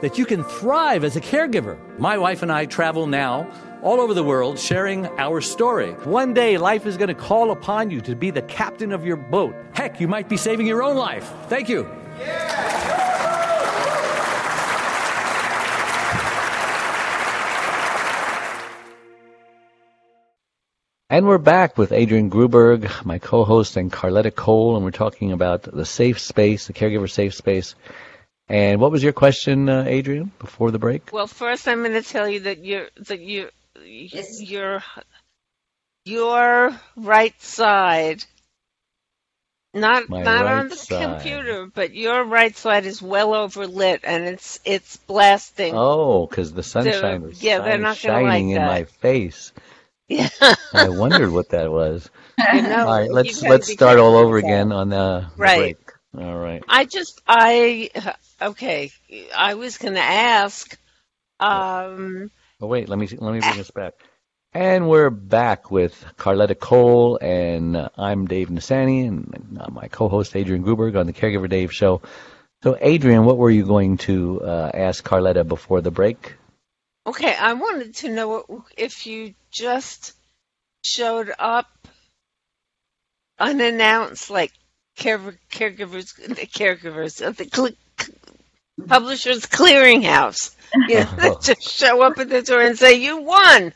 [0.00, 1.76] that you can thrive as a caregiver.
[1.98, 3.50] My wife and I travel now
[3.84, 5.92] all over the world sharing our story.
[6.04, 9.16] One day, life is going to call upon you to be the captain of your
[9.16, 9.54] boat.
[9.74, 11.30] Heck, you might be saving your own life.
[11.48, 11.86] Thank you.
[21.10, 25.62] And we're back with Adrienne Gruberg, my co-host, and Carletta Cole, and we're talking about
[25.62, 27.76] the safe space, the caregiver safe space.
[28.48, 31.12] And what was your question, uh, Adrienne, before the break?
[31.12, 33.50] Well, first I'm going to tell you that you're that you
[33.82, 34.82] your
[36.04, 38.24] your right side
[39.74, 40.88] not My not right on the side.
[40.98, 45.74] computer, but your right side is well overlit and it's it's blasting.
[45.74, 49.52] Oh, because the sunshine was yeah, they're not shining like in my face.
[50.08, 50.28] Yeah.
[50.72, 52.10] I wondered what that was.
[52.50, 54.42] you know, all right, let's let's start all over that.
[54.42, 55.48] again on the, the Right.
[55.48, 55.78] break.
[56.16, 56.64] All right.
[56.68, 57.90] I just I
[58.40, 58.92] okay.
[59.36, 60.76] I was going to ask.
[61.40, 62.30] Um,
[62.64, 63.92] Oh wait, let me let me bring us back.
[64.54, 70.98] And we're back with Carletta Cole, and I'm Dave Nassaney, and my co-host Adrienne Gruberg
[70.98, 72.00] on the Caregiver Dave Show.
[72.62, 76.36] So, Adrienne, what were you going to uh, ask Carletta before the break?
[77.06, 80.14] okay, I wanted to know if you just
[80.82, 81.66] showed up
[83.38, 84.52] unannounced, like
[84.96, 85.18] care,
[85.52, 87.44] caregivers, the caregivers, the
[88.86, 90.54] publishers clearinghouse.
[90.88, 93.72] Yeah, just show up at the door and say you won.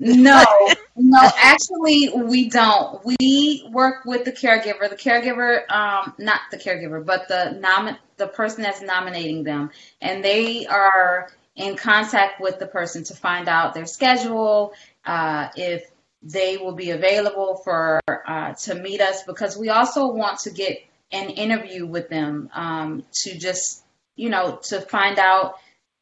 [0.00, 0.42] No,
[0.96, 3.04] no, actually, we don't.
[3.04, 4.88] We work with the caregiver.
[4.88, 10.24] The caregiver, um, not the caregiver, but the nomin- the person that's nominating them, and
[10.24, 14.72] they are in contact with the person to find out their schedule,
[15.04, 15.90] uh, if
[16.22, 20.78] they will be available for uh, to meet us, because we also want to get
[21.12, 23.84] an interview with them um, to just
[24.18, 25.54] you know to find out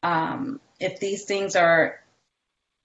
[0.03, 2.01] um, if these things are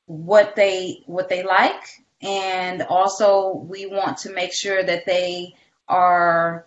[0.06, 1.82] what they what they like.
[2.22, 5.54] And also we want to make sure that they
[5.88, 6.66] are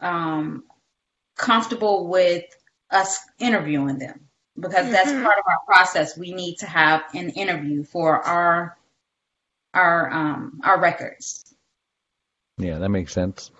[0.00, 0.64] um,
[1.36, 2.44] comfortable with
[2.90, 4.28] us interviewing them.
[4.58, 5.22] Because that's Mhm.
[5.22, 6.16] part of our process.
[6.18, 8.76] We need to have an interview for our
[9.74, 11.54] our um, our records.
[12.58, 13.50] Yeah, that makes sense.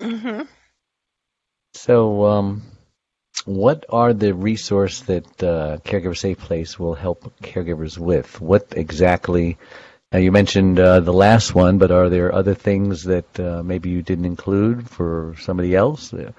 [0.00, 0.42] hmm
[1.74, 2.62] So, um,
[3.44, 8.40] what are the resource that uh, Caregiver Safe Place will help caregivers with?
[8.40, 9.58] What exactly?
[10.12, 13.90] Now you mentioned uh, the last one, but are there other things that uh, maybe
[13.90, 16.12] you didn't include for somebody else?
[16.12, 16.32] Uh,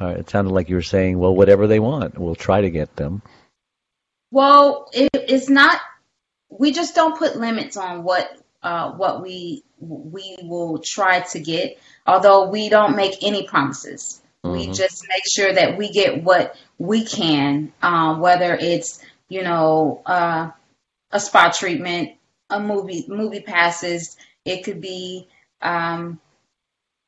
[0.00, 3.22] it sounded like you were saying, well, whatever they want, we'll try to get them.
[4.30, 5.80] Well, it, it's not.
[6.50, 11.78] We just don't put limits on what uh, what we we will try to get.
[12.06, 14.74] Although we don't make any promises, we Mhm.
[14.74, 17.72] just make sure that we get what we can.
[17.82, 20.50] Um, whether it's you know uh,
[21.12, 22.12] a spa treatment,
[22.50, 24.16] a movie movie passes.
[24.44, 25.28] It could be
[25.62, 26.20] um,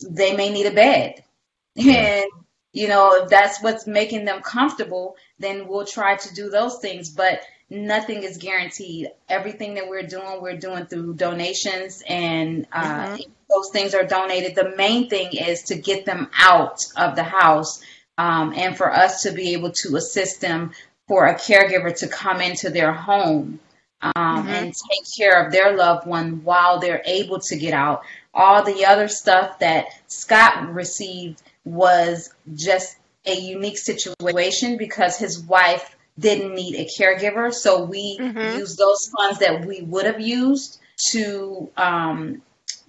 [0.09, 1.23] they may need a bed,
[1.75, 1.95] Yeah.
[1.95, 2.27] and
[2.73, 7.11] you know if that's what's making them comfortable then we'll try to do those things
[7.11, 7.41] but
[7.71, 13.31] nothing is guaranteed everything that we're doing we're doing through donations and uh, Mhm.
[13.49, 17.81] those things are donated the main thing is to get them out of the house
[18.19, 20.73] um, and for us to be able to assist them
[21.09, 23.61] for a caregiver to come into their home
[24.03, 24.13] um,
[24.47, 24.49] Mhm.
[24.49, 28.03] and take care of their loved one while they're able to get out
[28.35, 35.97] all the other stuff that Scott received was just a unique situation because his wife
[36.21, 37.53] didn't need a caregiver.
[37.53, 38.55] So we Mhm.
[38.55, 40.79] used those funds that we would have used
[41.13, 42.43] to um,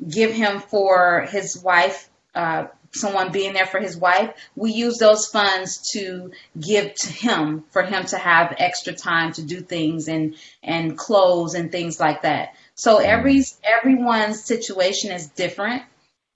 [0.09, 4.33] give him for his wife, uh, someone being there for his wife.
[4.55, 9.43] We used those funds to give to him for him to have extra time to
[9.43, 12.55] do things and and clothes and things like that.
[12.75, 15.83] So every everyone's situation is different,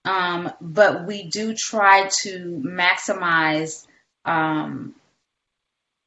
[0.06, 3.86] um, but we do try to maximize
[4.26, 4.96] um,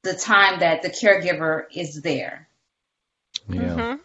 [0.02, 2.48] the time that the caregiver is there.
[3.48, 3.74] Yeah.
[3.74, 3.96] hmm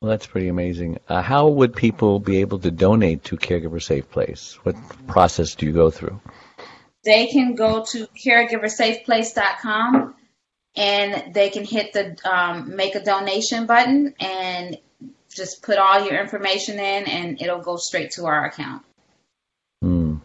[0.00, 0.98] Well, that's pretty amazing.
[1.08, 4.58] Uh, how would people be able to donate to Caregiver Safe Place?
[4.62, 4.76] What
[5.06, 6.20] process do you go through?
[7.04, 10.14] They can go to caregiversafeplace.com
[10.74, 14.78] and they can hit the um, make a donation button and
[15.30, 18.82] just put all your information in and it'll go straight to our account.
[19.82, 20.16] Hmm.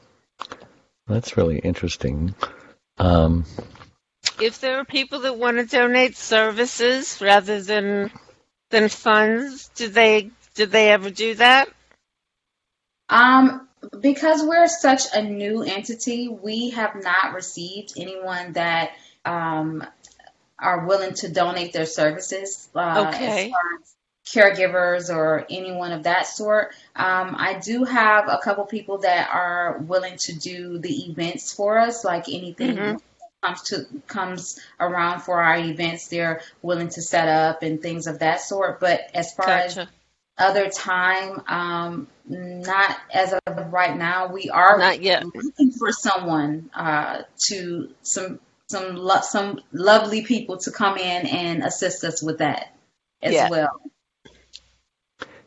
[1.08, 2.34] That's really interesting.
[2.98, 3.46] Um,
[4.42, 8.12] If there are people that want to donate services rather than
[8.70, 11.70] than funds, do they do they ever do that?
[13.10, 13.68] Um,
[14.00, 18.92] because we're such a new entity, we have not received anyone that
[19.26, 19.86] um,
[20.58, 22.70] are willing to donate their services.
[22.74, 23.46] Uh, Okay.
[23.46, 26.74] As far as caregivers or anyone of that sort.
[26.96, 31.78] Um, I do have a couple people that are willing to do the events for
[31.78, 32.76] us, like anything.
[32.78, 32.98] Mm-hmm.
[33.44, 38.20] Comes to comes around for our events, they're willing to set up and things of
[38.20, 38.80] that sort.
[38.80, 39.82] But as far gotcha.
[39.82, 39.88] as
[40.38, 44.28] other time, um, not as of right now.
[44.28, 50.58] We are not yet looking for someone uh, to some some lo- some lovely people
[50.60, 52.76] to come in and assist us with that
[53.22, 53.50] as yeah.
[53.50, 53.82] well.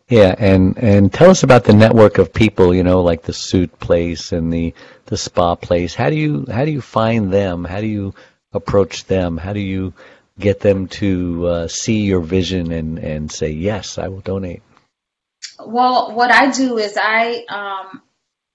[0.09, 3.78] Yeah, and and tell us about the network of people, you know, like the suit
[3.80, 4.74] place and the
[5.07, 5.95] the spa place.
[5.95, 7.64] How do you how do you find them?
[7.64, 8.14] How do you
[8.53, 9.37] approach them?
[9.37, 9.95] How do you
[10.38, 14.62] get them to uh, see your vision and and say yes, I will donate?
[15.64, 18.03] Well, what I do is I um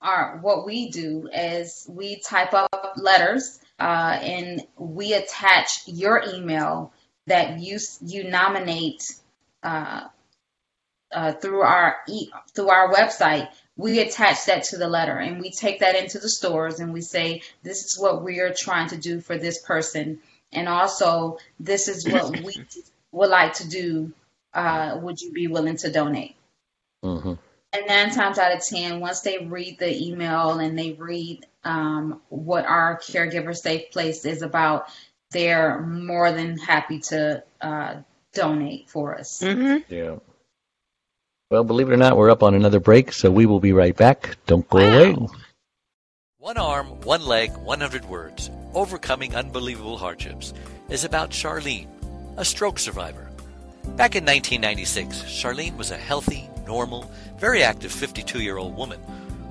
[0.02, 6.94] are what we do is we type up letters uh, and we attach your email
[7.28, 9.04] that you you nominate
[9.64, 10.08] uh,
[11.12, 13.50] uh, through our e- through our website.
[13.80, 17.02] We attach that to the letter and we take that into the stores and we
[17.02, 20.20] say this is what we are trying to do for this person
[20.52, 22.65] and also this is what we
[23.12, 24.12] would like to do.
[24.54, 26.36] Uh, would you be willing to donate?
[27.04, 27.34] Mm-hmm.
[27.72, 32.20] And nine times out of ten, once they read the email and they read um,
[32.30, 34.89] what our caregiver safe place is about,
[35.32, 37.98] they're more than happy to uh,
[38.34, 39.42] donate for us.
[39.44, 39.94] Mm-hmm.
[39.94, 40.15] Yeah.
[41.52, 43.98] Well, believe it or not, we're up on another break, so we will be right
[43.98, 44.38] back.
[44.46, 44.86] Don't go wow.
[44.86, 45.28] away.
[46.38, 48.52] One arm, one leg, 100 words.
[48.76, 50.54] Overcoming unbelievable hardships
[50.90, 51.88] is about Charlene,
[52.38, 53.32] a stroke survivor.
[53.98, 59.02] Back in 1996, Charlene was a healthy, normal, very active 52 year old woman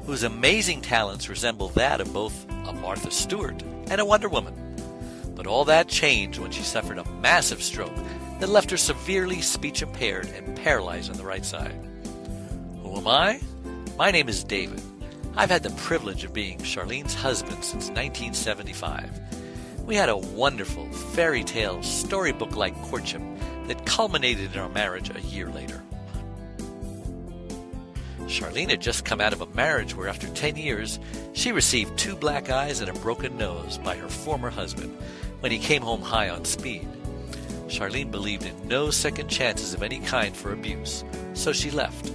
[0.07, 4.55] whose amazing talents resemble that of both a Martha Stewart and a Wonder Woman.
[5.35, 7.97] But all that changed when she suffered a massive stroke
[8.39, 11.88] that left her severely speech impaired and paralyzed on the right side.
[12.88, 13.38] Who am I?
[13.98, 14.81] My name is David.
[15.37, 19.11] I've had the privilege of being Charlene's husband since 1975.
[19.85, 23.20] We had a wonderful fairy tale storybook like courtship
[23.66, 25.83] that culminated in our marriage a year later.
[28.20, 30.98] Charlene had just come out of a marriage where, after 10 years,
[31.35, 34.96] she received two black eyes and a broken nose by her former husband
[35.40, 36.88] when he came home high on speed.
[37.66, 42.11] Charlene believed in no second chances of any kind for abuse, so she left.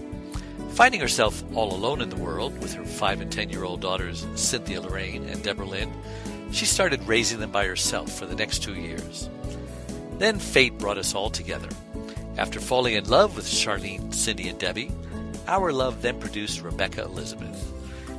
[0.73, 4.25] Finding herself all alone in the world with her 5 and 10 year old daughters,
[4.33, 5.93] Cynthia Lorraine and Deborah Lynn,
[6.51, 9.29] she started raising them by herself for the next two years.
[10.17, 11.69] Then fate brought us all together.
[12.37, 14.91] After falling in love with Charlene, Cindy, and Debbie,
[15.47, 17.71] our love then produced Rebecca Elizabeth.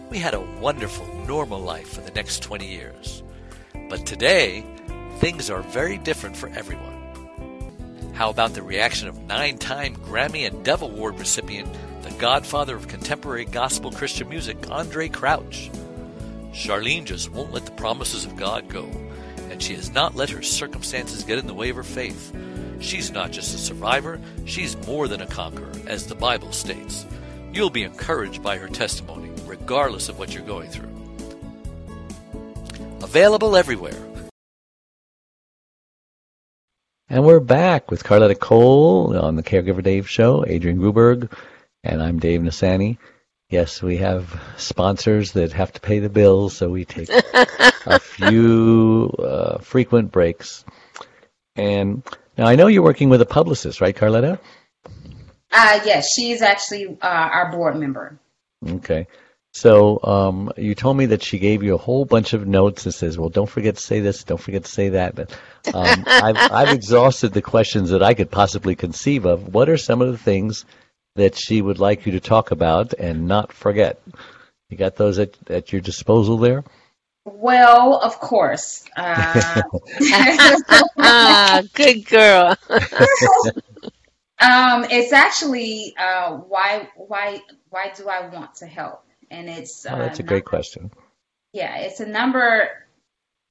[0.09, 3.25] We had a wonderful, normal life for the next 20 years.
[3.89, 4.65] But today,
[5.19, 6.94] things are very different for everyone.
[8.15, 11.69] How about the reaction of nine time Grammy and Dove Award recipient,
[12.03, 15.69] the godfather of contemporary gospel Christian music, Andraé Crouch?
[16.53, 18.85] Charlene just won't let the promises of God go,
[19.51, 22.33] and she has not let her circumstances get in the way of her faith.
[22.79, 27.05] She's not just a survivor, she's more than a conqueror, as the Bible states.
[27.53, 30.89] You'll be encouraged by her testimony, regardless of what you're going through.
[33.03, 34.04] Available everywhere.
[37.11, 41.31] And we're back with Carletta Cole on the Caregiver Dave Show, Adrienne Gruberg,
[41.83, 42.97] and I'm Dave Nassaney.
[43.51, 47.11] Yes, we have sponsors that have to pay the bills, so we take
[47.87, 50.65] a few uh, frequent breaks.
[51.57, 52.03] And
[52.39, 54.39] now I know you're working with a publicist, right, Carletta?
[55.53, 58.19] Uh, yes, she's actually uh, our board member.
[58.67, 59.07] Okay.
[59.55, 62.93] So um, you told me that she gave you a whole bunch of notes that
[62.93, 65.31] says, "Well, don't forget to say this, don't forget to say that." But
[65.73, 69.55] um, I've, I've exhausted the questions that I could possibly conceive of.
[69.55, 70.65] What are some of the things
[71.15, 74.03] that she would like you to talk about and not forget?
[74.71, 76.65] You got those at, at your disposal there?
[77.25, 78.85] Well, of course.
[78.97, 79.63] Uh,
[80.99, 82.57] ah, good girl.
[84.41, 89.05] um, it's actually uh, why why why do I want to help?
[89.35, 90.91] And it's oh, that's uh, a great question.
[91.53, 92.69] Yeah, it's a number.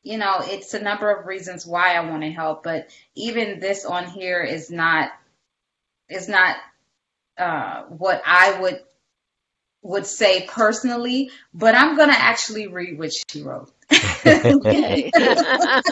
[0.03, 3.85] You know, it's a number of reasons why I want to help, but even this
[3.85, 5.11] on here is not
[6.09, 6.57] is not
[7.37, 8.79] uh, what I would
[9.81, 13.71] would say personally, but I'm going to actually read what she wrote.
[14.25, 15.11] Okay.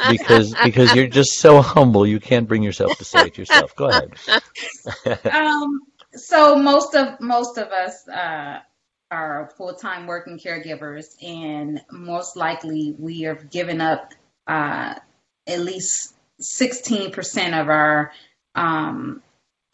[0.09, 3.75] Because because you're just so humble, you can't bring yourself to say it yourself.
[3.75, 4.13] Go ahead.
[5.33, 5.81] um,
[6.13, 8.59] so most of most of us uh,
[9.11, 14.13] are full time working caregivers, and most likely we have given up
[14.47, 14.95] uh,
[15.47, 18.11] at least 16% of our
[18.55, 19.21] um,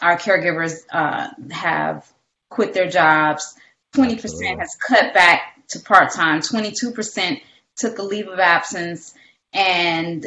[0.01, 2.11] our caregivers uh, have
[2.49, 3.55] quit their jobs.
[3.95, 6.41] 20% has cut back to part time.
[6.41, 7.41] 22%
[7.75, 9.13] took a leave of absence.
[9.53, 10.25] And,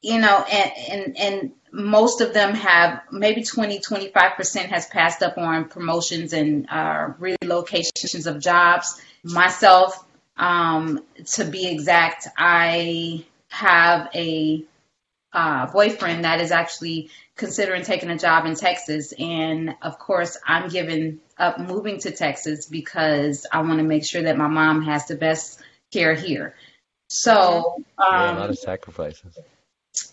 [0.00, 5.36] you know, and, and, and most of them have maybe 20, 25% has passed up
[5.36, 8.98] on promotions and uh, relocations of jobs.
[9.22, 10.02] Myself,
[10.38, 14.64] um, to be exact, I have a
[15.34, 19.12] uh, boyfriend that is actually considering taking a job in Texas.
[19.18, 24.22] And of course, I'm giving up moving to Texas because I want to make sure
[24.22, 25.60] that my mom has the best
[25.92, 26.54] care here.
[27.10, 29.38] So Yeah, a um, lot of sacrifices.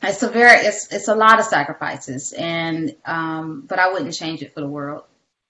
[0.01, 4.41] It's a very it's it's a lot of sacrifices, and um, but I wouldn't change
[4.41, 5.03] it for the world.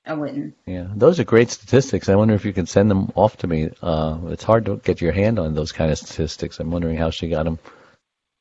[0.06, 0.56] I wouldn't.
[0.66, 2.10] Yeah, those are great statistics.
[2.10, 3.70] I wonder if you can send them off to me.
[3.82, 6.60] Uh, it's hard to get your hand on those kind of statistics.
[6.60, 7.60] I'm wondering how she got them.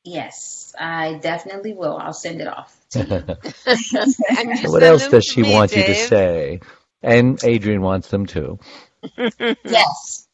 [0.03, 1.97] Yes, I definitely will.
[1.97, 2.75] I'll send it off.
[2.91, 4.69] To you.
[4.69, 6.59] What else does she me, want you to say?
[7.01, 8.59] And Adrienne wants them too.
[9.63, 10.27] yes,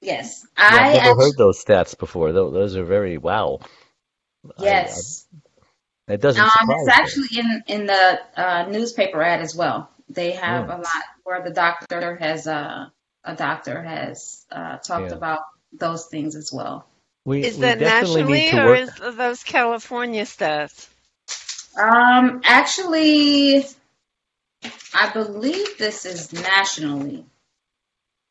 [0.00, 0.46] yes.
[0.68, 2.32] Yeah, I I've never actually, heard those stats before.
[2.32, 3.60] Tho- Those are very wow.
[4.58, 5.26] I- yes.
[6.08, 6.92] I- it doesn't Um, surprise it's me.
[7.02, 9.90] actually in in the uh, newspaper ad as well.
[10.08, 10.76] They have Yeah.
[10.76, 12.88] a lot where the doctor has uh,
[13.24, 15.16] a doctor has uh, talked Yeah.
[15.16, 15.40] about
[15.72, 16.86] those things as well.
[17.24, 18.78] We, Is we that nationally need to or work.
[18.78, 20.88] is are those California stuff?
[21.76, 23.66] Um, actually,
[24.94, 27.24] I believe this is nationally.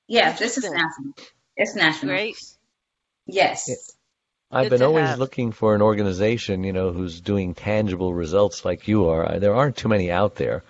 [0.07, 1.13] Yeah, this is national.
[1.57, 2.13] It's national.
[2.13, 2.37] Great.
[3.27, 3.94] Yes.
[4.51, 4.59] Yeah.
[4.59, 5.19] I've been always have.
[5.19, 9.39] looking for an organization, you know, who's doing tangible results like you are.
[9.39, 10.63] There aren't too many out there,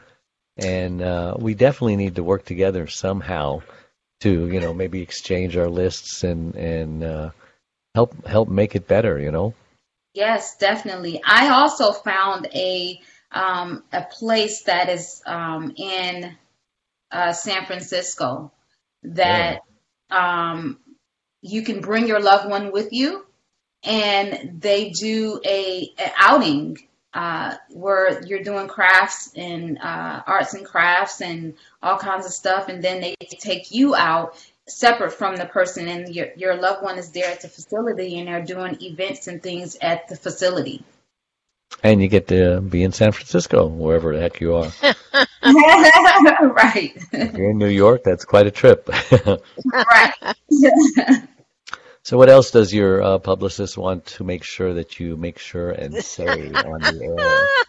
[0.57, 3.61] and uh, we definitely need to work together somehow
[4.21, 7.29] to, you know, maybe exchange our lists and and uh,
[7.93, 9.19] help help make it better.
[9.19, 9.53] You know.
[10.13, 11.21] Yes, definitely.
[11.25, 13.01] I also found a
[13.31, 16.35] um, a place that is um, in
[17.11, 18.51] uh, San Francisco
[19.03, 19.61] that
[20.09, 20.79] um,
[21.41, 23.25] you can bring your loved one with you,
[23.85, 26.77] and they do a, a outing
[27.13, 32.67] uh, where you're doing crafts and uh, arts and crafts and all kinds of stuff,
[32.67, 34.35] and then they take you out
[34.67, 38.27] separate from the person, and your your loved one is there at the facility, and
[38.27, 40.83] they're doing events and things at the facility.
[41.83, 44.71] And you get to be in San Francisco, wherever the heck you are.
[45.43, 48.89] right, if you're in New York, that's quite a trip.
[49.73, 50.35] right.
[52.05, 55.71] So, what else does your uh, publicist want to make sure that you make sure
[55.71, 57.65] and say on the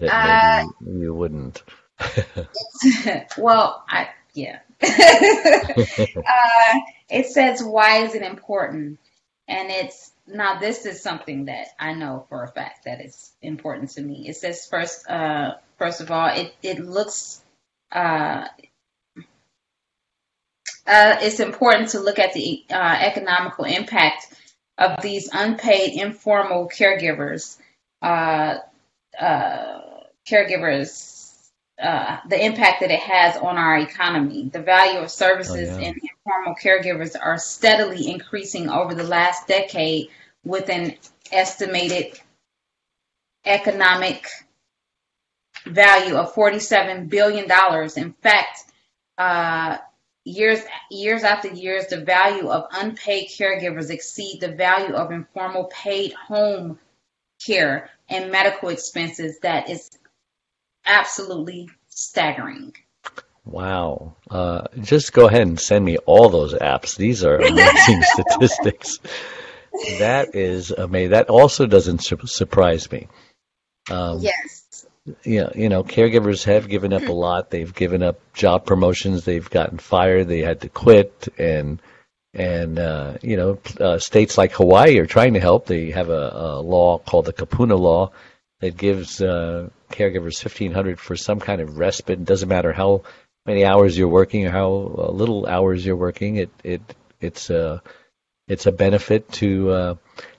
[0.00, 1.62] air that maybe you wouldn't?
[3.38, 4.58] well, I yeah.
[4.82, 6.78] uh,
[7.08, 8.98] it says why is it important,
[9.48, 13.92] and it's now this is something that I know for a fact that it's important
[13.92, 14.28] to me.
[14.28, 17.42] It says first, uh, first of all, it it looks.
[17.90, 18.44] Uh,
[20.86, 24.34] uh, it's important to look at the uh, economical impact
[24.78, 27.58] of these unpaid informal caregivers.
[28.00, 28.58] Uh,
[29.20, 29.80] uh,
[30.26, 31.12] caregivers
[31.82, 34.48] uh, the impact that it has on our economy.
[34.52, 35.88] The value of services Oh, yeah.
[35.88, 40.08] and informal caregivers are steadily increasing over the last decade
[40.44, 40.94] with an
[41.32, 42.20] estimated
[43.44, 44.28] economic
[45.66, 47.50] value of $47 billion.
[47.96, 48.58] In fact,
[49.18, 49.78] uh,
[50.24, 50.60] years
[50.90, 56.78] years after years, the value of unpaid caregivers exceed the value of informal paid home
[57.44, 59.38] care and medical expenses.
[59.40, 59.90] That is
[60.86, 62.74] absolutely staggering.
[63.44, 64.14] Wow.
[64.30, 66.96] Uh, just go ahead and send me all those apps.
[66.96, 68.98] These are amazing statistics.
[69.98, 71.10] That is amazing.
[71.10, 73.08] That also doesn't su- surprise me.
[73.90, 74.61] Um, Yes.
[75.24, 77.50] Yeah, you know, caregivers have given up a lot.
[77.50, 79.24] They've given up job promotions.
[79.24, 80.28] They've gotten fired.
[80.28, 81.82] They had to quit, and
[82.32, 85.66] and uh, you know, uh, states like Hawaii are trying to help.
[85.66, 88.12] They have a, a law called the Kupuna Law
[88.60, 92.20] that gives uh, caregivers fifteen hundred for some kind of respite.
[92.20, 93.02] It doesn't matter how
[93.44, 96.36] many hours you're working or how uh, little hours you're working.
[96.36, 96.82] It it
[97.20, 97.82] it's a
[98.46, 99.94] it's a benefit to, uh,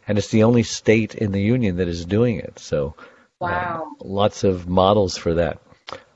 [0.07, 2.59] and it's the only state in the union that is doing it.
[2.59, 2.95] So.
[3.43, 3.91] Wow.
[4.01, 5.61] Lots of models for that.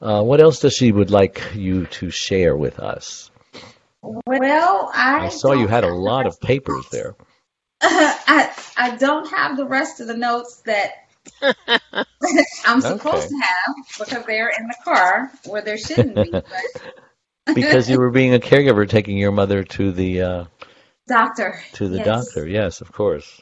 [0.01, 3.31] Uh, what else does she would like you to share with us?
[4.01, 7.15] Well, I, I saw you had a lot of papers there.
[7.81, 10.91] I I don't have the rest of the notes that
[12.65, 13.27] I'm supposed Okay.
[13.27, 16.33] to have because they're in the car where there shouldn't be.
[17.53, 20.45] Because you were being a caregiver, taking your mother to the uh,
[21.07, 22.45] doctor, to the yes, doctor.
[22.45, 23.41] Yes, of course.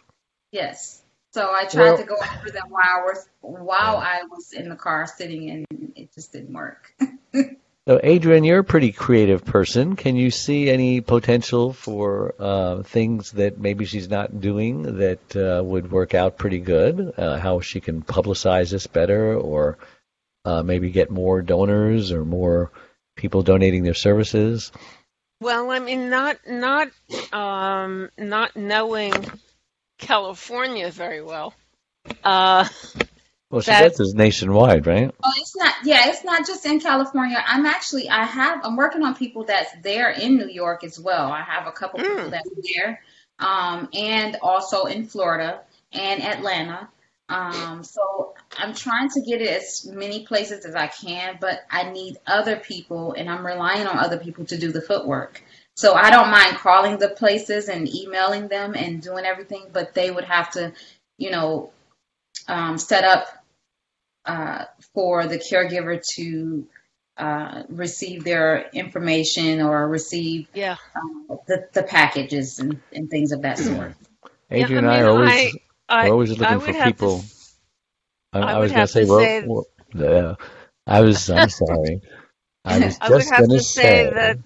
[0.51, 1.01] Yes.
[1.35, 4.69] So I tried well, to go over them while I was while I was in
[4.69, 6.93] the car sitting, and it just didn't work.
[7.33, 9.97] so, Adrienne, you're a pretty creative person.
[9.97, 15.61] Can you see any potential for uh, things that maybe she's not doing that uh,
[15.61, 17.15] would work out pretty good?
[17.17, 19.77] Uh, how she can publicize this better, or
[20.45, 22.71] uh, maybe get more donors or more
[23.17, 24.71] people donating their services?
[25.41, 26.91] Well, I mean, not not
[27.33, 29.11] um, not knowing
[29.97, 31.53] California very well.
[32.23, 32.67] Uh,
[33.49, 35.13] well, she says it's nationwide, right?
[35.23, 35.73] Oh, it's not.
[35.83, 37.43] Yeah, it's not just in California.
[37.45, 41.31] I'm actually, I have, I'm working on people that's there in New York as well.
[41.31, 42.03] I have a couple mm.
[42.03, 43.01] people that's there,
[43.39, 45.61] um, and also in Florida
[45.93, 46.89] and Atlanta.
[47.27, 51.89] Um, so I'm trying to get it as many places as I can, but I
[51.91, 55.41] need other people, and I'm relying on other people to do the footwork.
[55.75, 60.09] So I don't mind calling the places and emailing them and doing everything, but they
[60.09, 60.73] would have to,
[61.17, 61.71] you know,
[62.47, 63.27] um, set up
[64.25, 66.65] uh, for the caregiver to
[67.17, 70.77] uh, receive their information or receive yeah.
[71.29, 73.95] uh, the, the packages and, and things of that sort.
[74.51, 75.57] Adrienne yeah, I mean, and I are always,
[75.89, 77.19] I, always looking for people.
[77.19, 77.25] To,
[78.33, 80.35] I, I, was going to say, well, well, yeah,
[80.87, 82.01] I was, I'm sorry.
[82.63, 84.39] I was just going to say that.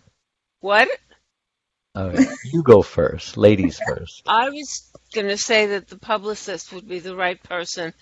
[0.61, 0.89] What?
[1.95, 4.23] You go first, ladies first.
[4.27, 7.93] I was going to say that the publicist would be the right person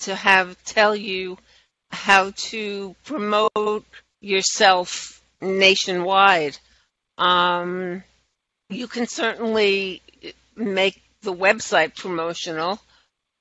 [0.00, 1.38] to have tell you
[1.90, 3.84] how to promote
[4.20, 6.58] yourself nationwide.
[7.18, 8.02] Um,
[8.68, 10.02] you can certainly
[10.56, 12.80] make the website promotional,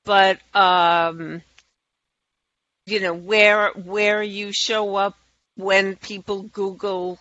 [0.05, 1.41] but um,
[2.85, 5.17] you know where where you show up
[5.55, 7.19] when people Google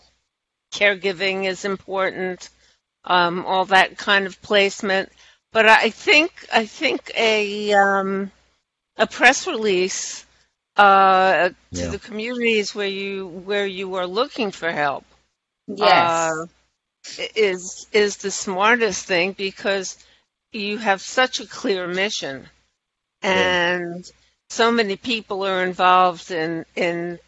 [0.72, 2.48] caregiving is important
[3.04, 5.10] um, all that kind of placement.
[5.52, 8.30] But I think I think a um,
[8.96, 10.24] a press release
[10.76, 11.88] uh, to yeah.
[11.88, 15.04] the communities where you where you are looking for help
[15.66, 16.32] yes.
[16.32, 16.46] Uh,
[17.34, 19.98] is is the smartest thing because
[20.52, 22.46] you have such a clear mission
[23.22, 24.12] and yeah.
[24.50, 27.18] so many people are involved in in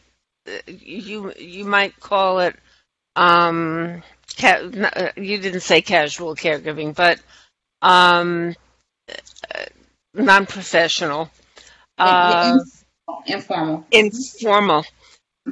[0.66, 2.54] you you might call it
[3.16, 4.02] um,
[4.36, 7.20] ca- uh, you didn't say casual caregiving, but
[7.82, 8.54] um,
[9.08, 9.64] uh,
[10.14, 11.30] non-professional,
[11.98, 12.58] uh,
[13.26, 14.84] informal, informal.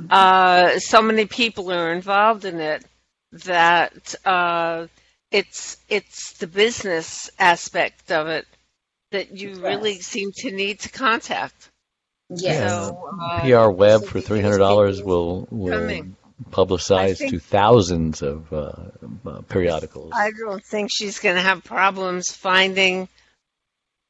[0.09, 2.85] Uh, so many people are involved in it
[3.33, 4.87] that uh,
[5.31, 8.47] it's it's the business aspect of it
[9.11, 9.59] that you yes.
[9.59, 11.69] really seem to need to contact.
[12.31, 12.71] Yes.
[12.71, 16.17] So, uh, PR web for three hundred dollars will will coming
[16.51, 18.73] publicized think, to thousands of uh,
[19.27, 20.13] uh, periodicals.
[20.15, 23.09] I don't think she's going to have problems finding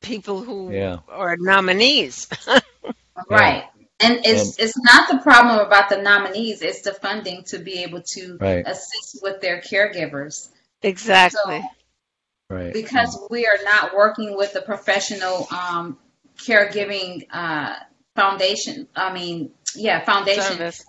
[0.00, 0.98] people who yeah.
[1.08, 2.28] are nominees.
[3.30, 3.64] right.
[4.00, 7.84] And it's and, it's not the problem about the nominees; it's the funding to be
[7.84, 8.66] able to right.
[8.66, 10.48] assist with their caregivers.
[10.82, 11.60] Exactly.
[11.60, 12.72] So, right.
[12.72, 15.98] Because we are not working with a professional um,
[16.36, 17.76] caregiving uh,
[18.16, 18.88] foundation.
[18.96, 20.42] I mean, yeah, foundation.
[20.42, 20.84] Service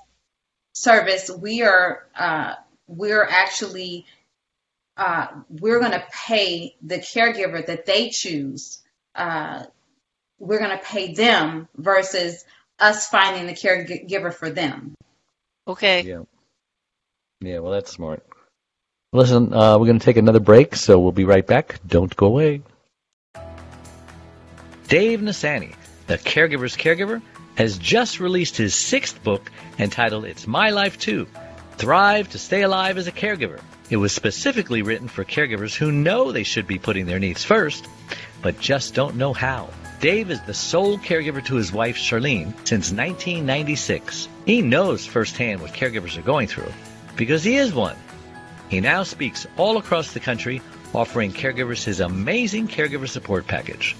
[0.73, 2.55] service, we are uh,
[2.87, 4.05] we're actually
[4.97, 8.79] uh, we're going to pay the caregiver that they choose.
[9.15, 9.63] Uh,
[10.39, 12.43] we're going to pay them versus
[12.79, 14.93] us finding the caregiver for them.
[15.67, 16.01] Okay.
[16.01, 16.23] Yeah.
[17.41, 17.59] Yeah.
[17.59, 18.23] Well, that's smart.
[19.13, 21.79] Listen, uh, we're going to take another break, so we'll be right back.
[21.85, 22.61] Don't go away.
[24.87, 25.73] Dave Nassaney,
[26.07, 27.21] the caregiver's caregiver
[27.55, 31.27] has just released his sixth book entitled It's My Life Too
[31.77, 33.59] Thrive to Stay Alive as a Caregiver.
[33.89, 37.87] It was specifically written for caregivers who know they should be putting their needs first,
[38.41, 39.69] but just don't know how.
[39.99, 44.27] Dave is the sole caregiver to his wife, Charlene, since 1996.
[44.45, 46.71] He knows firsthand what caregivers are going through
[47.15, 47.95] because he is one.
[48.69, 50.61] He now speaks all across the country,
[50.93, 53.95] offering caregivers his amazing caregiver support package.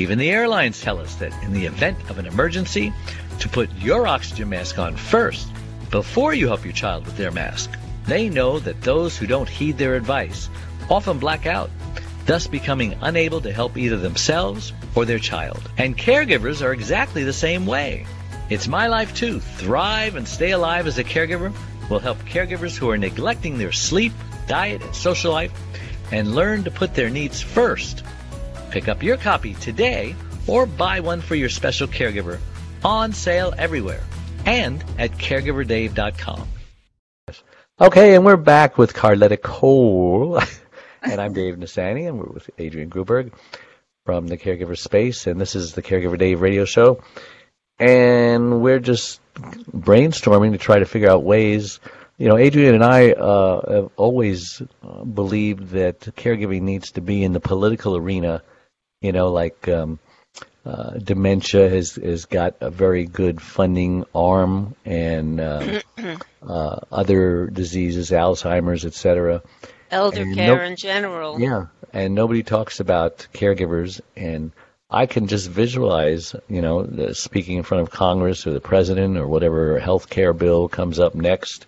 [0.00, 2.90] Even the airlines tell us that in the event of an emergency,
[3.38, 5.46] to put your oxygen mask on first
[5.90, 7.70] before you help your child with their mask.
[8.06, 10.48] They know that those who don't heed their advice
[10.88, 11.68] often black out,
[12.24, 15.60] thus becoming unable to help either themselves or their child.
[15.76, 18.06] And caregivers are exactly the same way.
[18.48, 19.38] It's my life too.
[19.38, 21.52] Thrive and stay alive as a caregiver
[21.90, 24.14] will help caregivers who are neglecting their sleep,
[24.48, 25.52] diet, and social life
[26.10, 28.02] and learn to put their needs first
[28.70, 30.14] Pick up your copy today
[30.46, 32.38] or buy one for your special caregiver
[32.84, 34.02] on sale everywhere
[34.46, 36.48] and at caregiverdave.com.
[37.80, 40.38] Okay, and we're back with Carletta Cole.
[41.02, 43.32] and I'm Dave Nassaney, and we're with Adrienne Gruberg
[44.04, 47.02] from the Caregiver Space, and this is the Caregiver Dave radio show.
[47.78, 51.80] And we're just brainstorming to try to figure out ways.
[52.18, 54.60] You know, Adrienne and I uh, have always
[55.14, 58.42] believed that caregiving needs to be in the political arena.
[59.00, 59.98] You know, like um,
[60.64, 65.80] uh, dementia has has got a very good funding arm, and uh,
[66.46, 69.42] uh, other diseases, Alzheimer's, etc.
[69.90, 71.40] Elder And care no- in general.
[71.40, 74.52] Yeah, and nobody talks about caregivers, and
[74.90, 79.16] I can just visualize, you know, the, speaking in front of Congress or the president
[79.16, 81.64] or whatever health care bill comes up next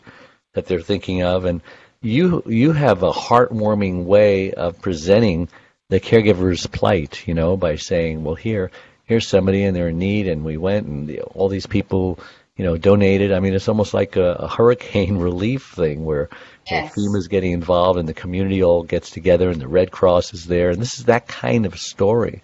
[0.52, 1.62] that they're thinking of, and
[2.02, 5.48] you you have a heartwarming way of presenting
[5.92, 8.70] the caregiver's plight, you know, by saying, well, here
[9.04, 12.18] here's somebody and they're in need, and we went and the, all these people.
[12.54, 13.32] You know, donated.
[13.32, 16.28] I mean, it's almost like a, a hurricane relief thing where
[16.68, 16.94] you know, Yes.
[16.94, 20.68] FEMA's getting involved and the community all gets together and the Red Cross is there.
[20.68, 22.42] And this is that kind of story.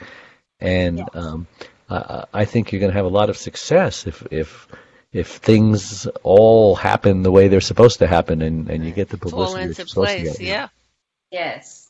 [0.60, 1.46] And um,
[1.90, 4.66] I, I think you're going to have a lot of success if if
[5.12, 9.18] if things all happen the way they're supposed to happen and, and you get the
[9.18, 10.40] Fall publicity into you're supposed to place.
[10.40, 10.68] Yeah.
[11.30, 11.88] Yes.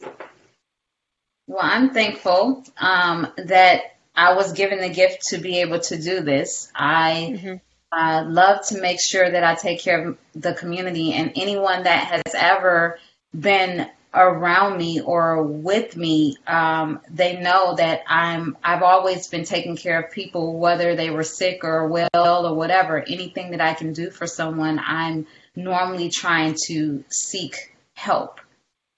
[1.48, 6.20] Well, I'm thankful um, that I was given the gift to be able to do
[6.20, 6.70] this.
[6.74, 7.60] I Mhm.
[7.90, 12.04] uh, love to make sure that I take care of the community and anyone that
[12.04, 12.98] has ever
[13.38, 18.56] been around me or with me, um, they know that I'm.
[18.62, 23.00] I've always been taking care of people, whether they were sick or well or whatever.
[23.00, 25.26] Anything that I can do for someone, I'm
[25.56, 28.40] normally trying to seek help.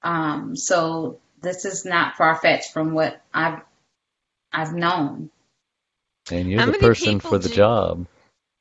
[0.03, 3.61] Um, so this is not far fetched from what I've
[4.53, 5.31] I've known.
[6.31, 8.07] And you're How the person for the do- job.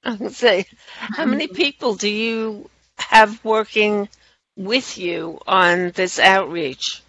[0.04, 0.66] I would say,
[0.96, 4.08] how many people do you have working
[4.56, 7.04] with you on this outreach?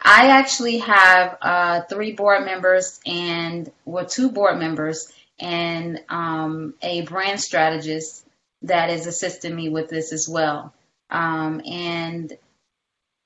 [0.00, 5.10] I actually have uh, three board members and well, two board members
[5.40, 8.26] and um, a brand strategist
[8.62, 10.74] that is assisting me with this as well.
[11.08, 12.36] Um, and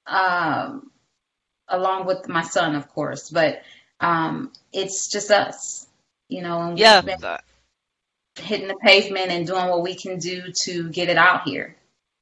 [0.07, 0.91] um,
[1.69, 3.63] along with my son, of course, but
[4.01, 5.87] um, it's just us,
[6.29, 6.61] you know.
[6.61, 7.01] And we've Yeah.
[7.01, 7.19] been
[8.37, 11.77] hitting the pavement and doing what we can do to get it out here.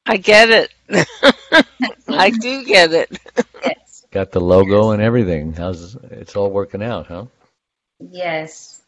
[0.06, 0.72] I get it.
[2.08, 3.18] I do get it.
[3.64, 5.52] Yes, Got the logo and everything.
[5.52, 7.26] How's it's all working out, huh?
[7.98, 8.80] yes,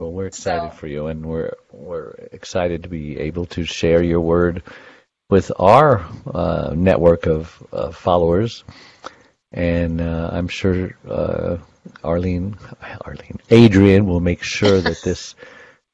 [0.00, 4.02] Well, we're excited So- for you, and we're we're excited to be able to share
[4.02, 4.62] your word
[5.30, 8.64] with our uh, network of uh, followers.
[9.52, 11.58] And uh, I'm sure uh,
[12.04, 12.56] Arlene,
[13.00, 15.34] Arlene, Adrienne will make sure that this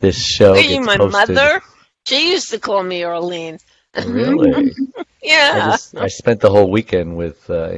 [0.00, 1.36] this show Are gets my posted.
[1.36, 1.61] mother?
[2.07, 3.59] She used to call me Arlene.
[4.05, 4.52] Really?
[5.50, 5.64] I, Yeah.
[5.66, 7.70] just, I spent the whole weekend with uh,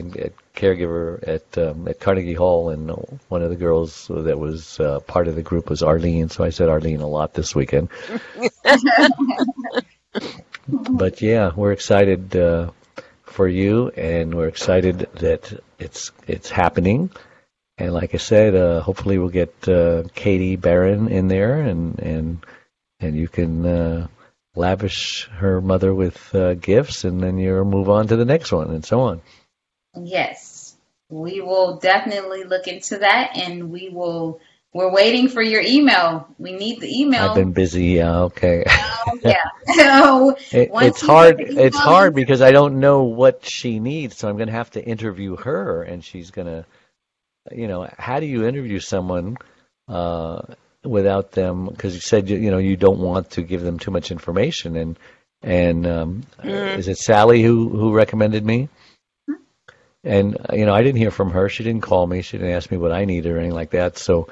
[0.55, 2.91] caregiver at um, at Carnegie Hall, and
[3.29, 6.29] one of the girls that was uh, part of the group was Arlene.
[6.29, 7.91] So I said Arlene a lot this weekend.
[10.69, 12.71] but yeah, we're excited uh,
[13.37, 17.11] for you, and we're excited that it's it's happening.
[17.79, 22.47] And like I said, uh, hopefully we'll get uh, Katie Barron in there, and and
[22.99, 24.07] and you can uh,
[24.55, 28.71] lavish her mother with uh, gifts, and then you move on to the next one,
[28.71, 29.21] and so on.
[29.95, 30.55] yes.
[31.09, 34.41] We will definitely look into that, and we will.
[34.77, 36.29] We're waiting for your email.
[36.39, 37.23] We need the email.
[37.23, 37.85] I've been busy.
[37.85, 38.63] Yeah, okay.
[38.69, 39.43] Oh, yeah.
[39.75, 41.39] So It, once it's hard.
[41.39, 44.53] get the It's hard because I don't know what she needs, so I'm going to
[44.53, 46.67] have to interview her, and she's going to,
[47.51, 49.39] you know, how do you interview someone
[49.89, 50.43] uh,
[50.85, 51.69] without them?
[51.69, 54.77] Because you said you, you know you don't want to give them too much information,
[54.77, 54.99] and
[55.43, 56.77] and um, Mhm.
[56.77, 58.69] is it Sally who who recommended me?
[60.05, 61.49] And uh, you know, I didn't hear from her.
[61.49, 62.21] She didn't call me.
[62.21, 63.97] She didn't ask me what I needed or anything like that.
[63.97, 64.29] So.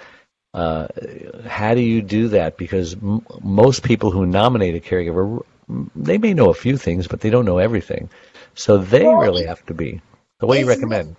[0.54, 0.88] Uh,
[1.48, 2.56] how do you do that?
[2.56, 5.44] Because m- most people who nominate a caregiver,
[5.96, 8.08] they may know a few things, but they don't know everything.
[8.54, 10.00] So they Well, really have to be.
[10.40, 11.16] So what do you recommend?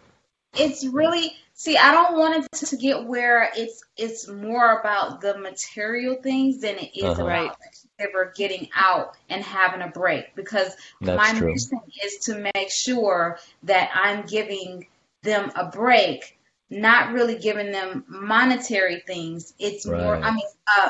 [0.55, 1.77] it's really see.
[1.77, 6.77] I don't want it to get where it's it's more about the material things than
[6.77, 7.23] it is Uh-huh.
[7.23, 10.35] about the caregiver getting out and having a break.
[10.35, 11.53] Because That's my true.
[11.53, 14.87] mission is to make sure that I'm giving
[15.23, 16.37] them a break,
[16.69, 19.53] not really giving them monetary things.
[19.59, 20.45] It's more, I mean,
[20.77, 20.89] uh,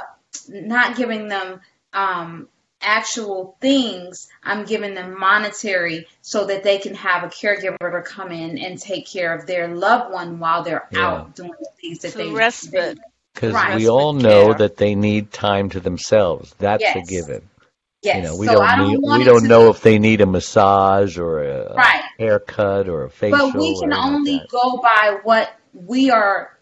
[0.50, 1.62] not giving them
[1.94, 2.48] um,
[2.82, 4.30] actual things.
[4.44, 8.80] I'm giving them monetary so that they can have a caregiver to come in and
[8.80, 11.08] take care of their loved one while they're Yeah.
[11.08, 13.00] out doing the things that So they respite.
[13.34, 13.76] Because Right.
[13.76, 14.54] we all know care.
[14.60, 16.56] that they need time to themselves.
[16.58, 17.50] That's a given.
[18.02, 18.18] Yes.
[18.18, 20.22] You know, we so I don't don't need, we don't to know if they need
[20.22, 22.04] a massage or a, a Right.
[22.20, 23.52] haircut or a facial.
[23.52, 26.58] But we can or anything like only go by what we are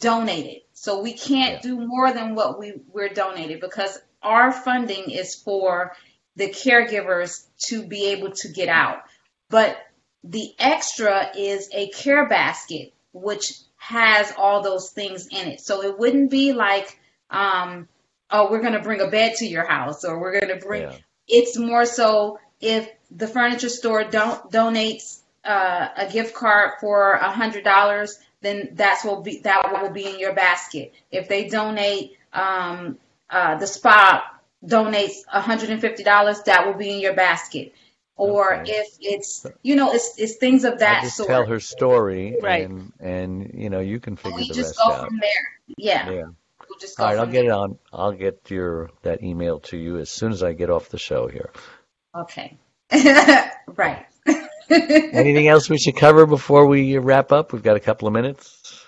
[0.00, 0.62] donated.
[0.72, 1.60] So we can't yeah.
[1.60, 5.92] do more than what we, we're donated because our funding is for
[6.36, 9.02] the caregivers to be able to get out.
[9.50, 9.78] But
[10.24, 15.60] the extra is a care basket, which has all those things in it.
[15.60, 16.98] So it wouldn't be like,
[17.30, 17.88] um,
[18.30, 20.82] oh, we're going to bring a bed to your house or we're going to bring.
[20.82, 20.96] Yeah.
[21.26, 27.30] It's more so if the furniture store don't donates uh, a gift card for a
[27.30, 30.94] hundred dollars, then that's will be that will be in your basket.
[31.10, 32.98] If they donate um,
[33.30, 37.74] uh, the spa donates $150, that will be in your basket.
[38.16, 38.72] Or okay.
[38.72, 41.28] if it's, you know, it's, it's things of that I just sort.
[41.28, 42.68] Tell her story, right?
[42.68, 45.06] And, and you know, you can figure the we the just go out.
[45.06, 45.76] from there.
[45.76, 46.10] Yeah.
[46.10, 46.22] Yeah.
[46.68, 47.52] We'll just go All right, I'll get there.
[47.52, 47.78] it on.
[47.92, 51.28] I'll get your that email to you as soon as I get off the show
[51.28, 51.50] here.
[52.16, 52.56] Okay.
[53.68, 54.06] right.
[54.70, 57.52] Anything else we should cover before we wrap up?
[57.52, 58.84] We've got a couple of minutes.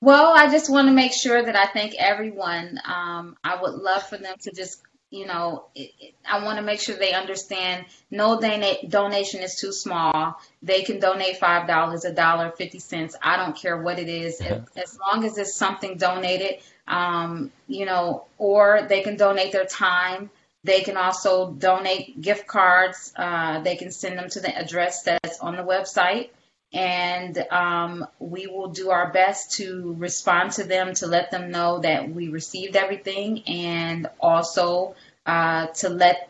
[0.00, 2.80] Well, I just want to make sure that I thank everyone.
[2.84, 6.62] Um, I would love for them to just, you know, it, it, I want to
[6.62, 10.40] make sure they understand no donation is too small.
[10.60, 13.14] They can donate five dollars, a dollar, fifty cents.
[13.22, 16.60] I don't care what it is, as, as long as it's something donated.
[16.88, 20.30] Um, you know, or they can donate their time.
[20.64, 23.12] They can also donate gift cards.
[23.16, 26.30] Uh, they can send them to the address that's on the website
[26.72, 31.80] and um, we will do our best to respond to them to let them know
[31.80, 34.94] that we received everything and also
[35.26, 36.28] uh, to let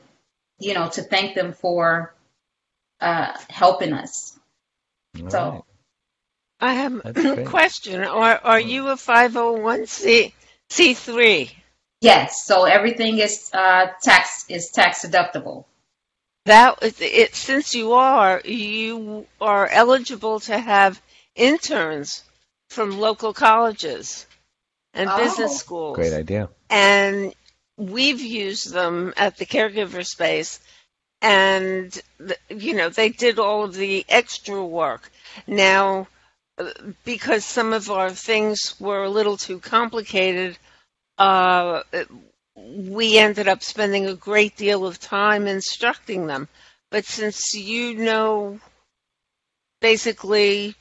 [0.58, 2.12] you know to thank them for
[3.00, 4.38] uh, helping us
[5.22, 5.62] All so right.
[6.60, 8.02] I have a question.
[8.02, 10.32] Are are you a 501c
[10.70, 11.50] C3?
[12.03, 15.64] Yes so everything is uh, tax is tax deductible
[16.46, 21.00] That is- it since you are you are eligible to have
[21.36, 22.24] interns
[22.70, 24.26] from local colleges
[24.94, 25.16] and Oh.
[25.16, 25.96] business schools.
[25.96, 26.48] Great idea.
[26.68, 27.34] and
[27.78, 30.61] we've used them at the caregiver space
[31.22, 31.92] and
[32.26, 35.11] th- you know they did all of the extra work
[35.46, 36.07] now
[36.59, 36.70] uh,
[37.05, 40.59] because some of our things were a little too complicated
[41.18, 41.82] uh,
[42.56, 46.48] we ended up spending a great deal of time instructing them
[46.90, 48.58] but since you know
[49.80, 50.74] basically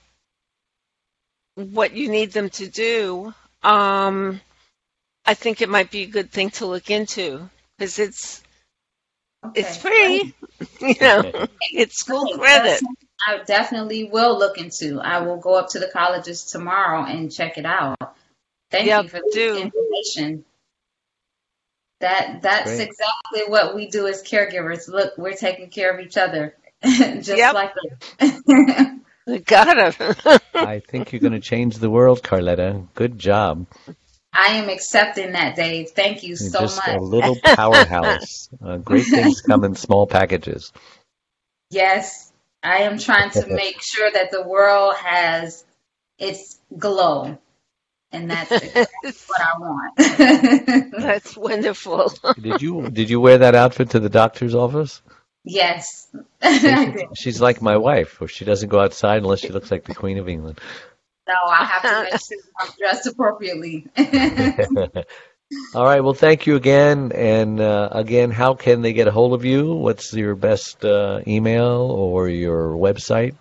[1.56, 4.42] what you need them to do um,
[5.26, 8.42] I think it might be a good thing to look into because it's
[9.56, 10.34] it's free.
[10.82, 11.32] you know,
[11.72, 12.82] it's school Okay, credit.
[13.28, 15.00] I definitely will look into.
[15.00, 17.98] I will go up to the colleges tomorrow and check it out.
[18.72, 19.56] Thank Yeah, you for this do.
[19.56, 20.46] information.
[22.02, 22.80] That that's Great.
[22.80, 24.88] exactly what we do as caregivers.
[24.90, 27.54] Look, we're taking care of each other, just Yep.
[27.54, 29.00] like that.
[29.46, 30.42] Got it.
[30.56, 32.88] I think you're going to change the world, Carletta.
[32.96, 33.68] Good job.
[34.34, 35.92] I am accepting that, Dave.
[35.92, 38.50] Thank you You're so just a little powerhouse.
[38.64, 40.74] uh, great things come in small packages.
[41.72, 45.66] Yes, I am trying to make sure that the world has
[46.20, 47.38] its glow,
[48.12, 50.92] and that's exactly what I want.
[50.98, 52.14] That's wonderful.
[52.40, 55.02] Did you did you wear that outfit to the doctor's office?
[55.44, 56.08] yes,
[56.42, 57.18] I did.
[57.18, 60.18] She's like my wife, or she doesn't go outside unless she looks like the Queen
[60.18, 60.60] of England.
[61.28, 63.88] No, I have to make sure I'm dressed appropriately.
[65.76, 66.02] All right.
[66.02, 67.12] Well, thank you again.
[67.14, 69.74] And uh, again, how can they get a hold of you?
[69.74, 73.36] What's your best uh, email or your website?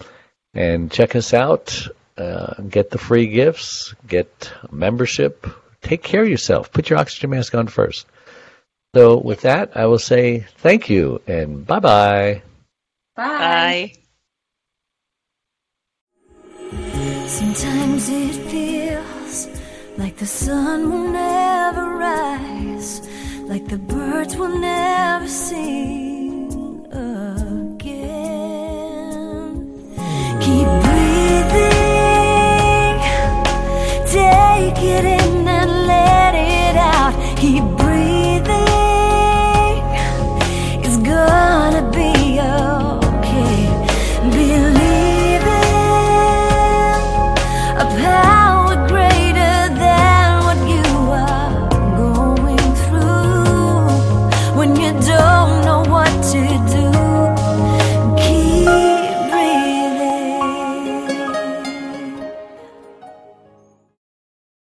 [0.55, 1.87] And check us out.
[2.17, 3.95] Uh, get the free gifts.
[4.07, 5.47] Get membership.
[5.83, 6.73] Take care of yourself.
[6.73, 8.07] Put your oxygen mask on first.
[8.95, 12.35] So with that, I will say thank you and bye-bye.
[12.35, 12.43] Bye.
[13.17, 13.25] Bye.
[13.39, 13.93] Bye.
[17.27, 19.49] Sometimes it feels
[19.97, 23.01] like the sun will never rise,
[23.43, 27.95] like the birds will never sing again.
[30.41, 31.71] Keep breathing,
[34.07, 35.44] take it in.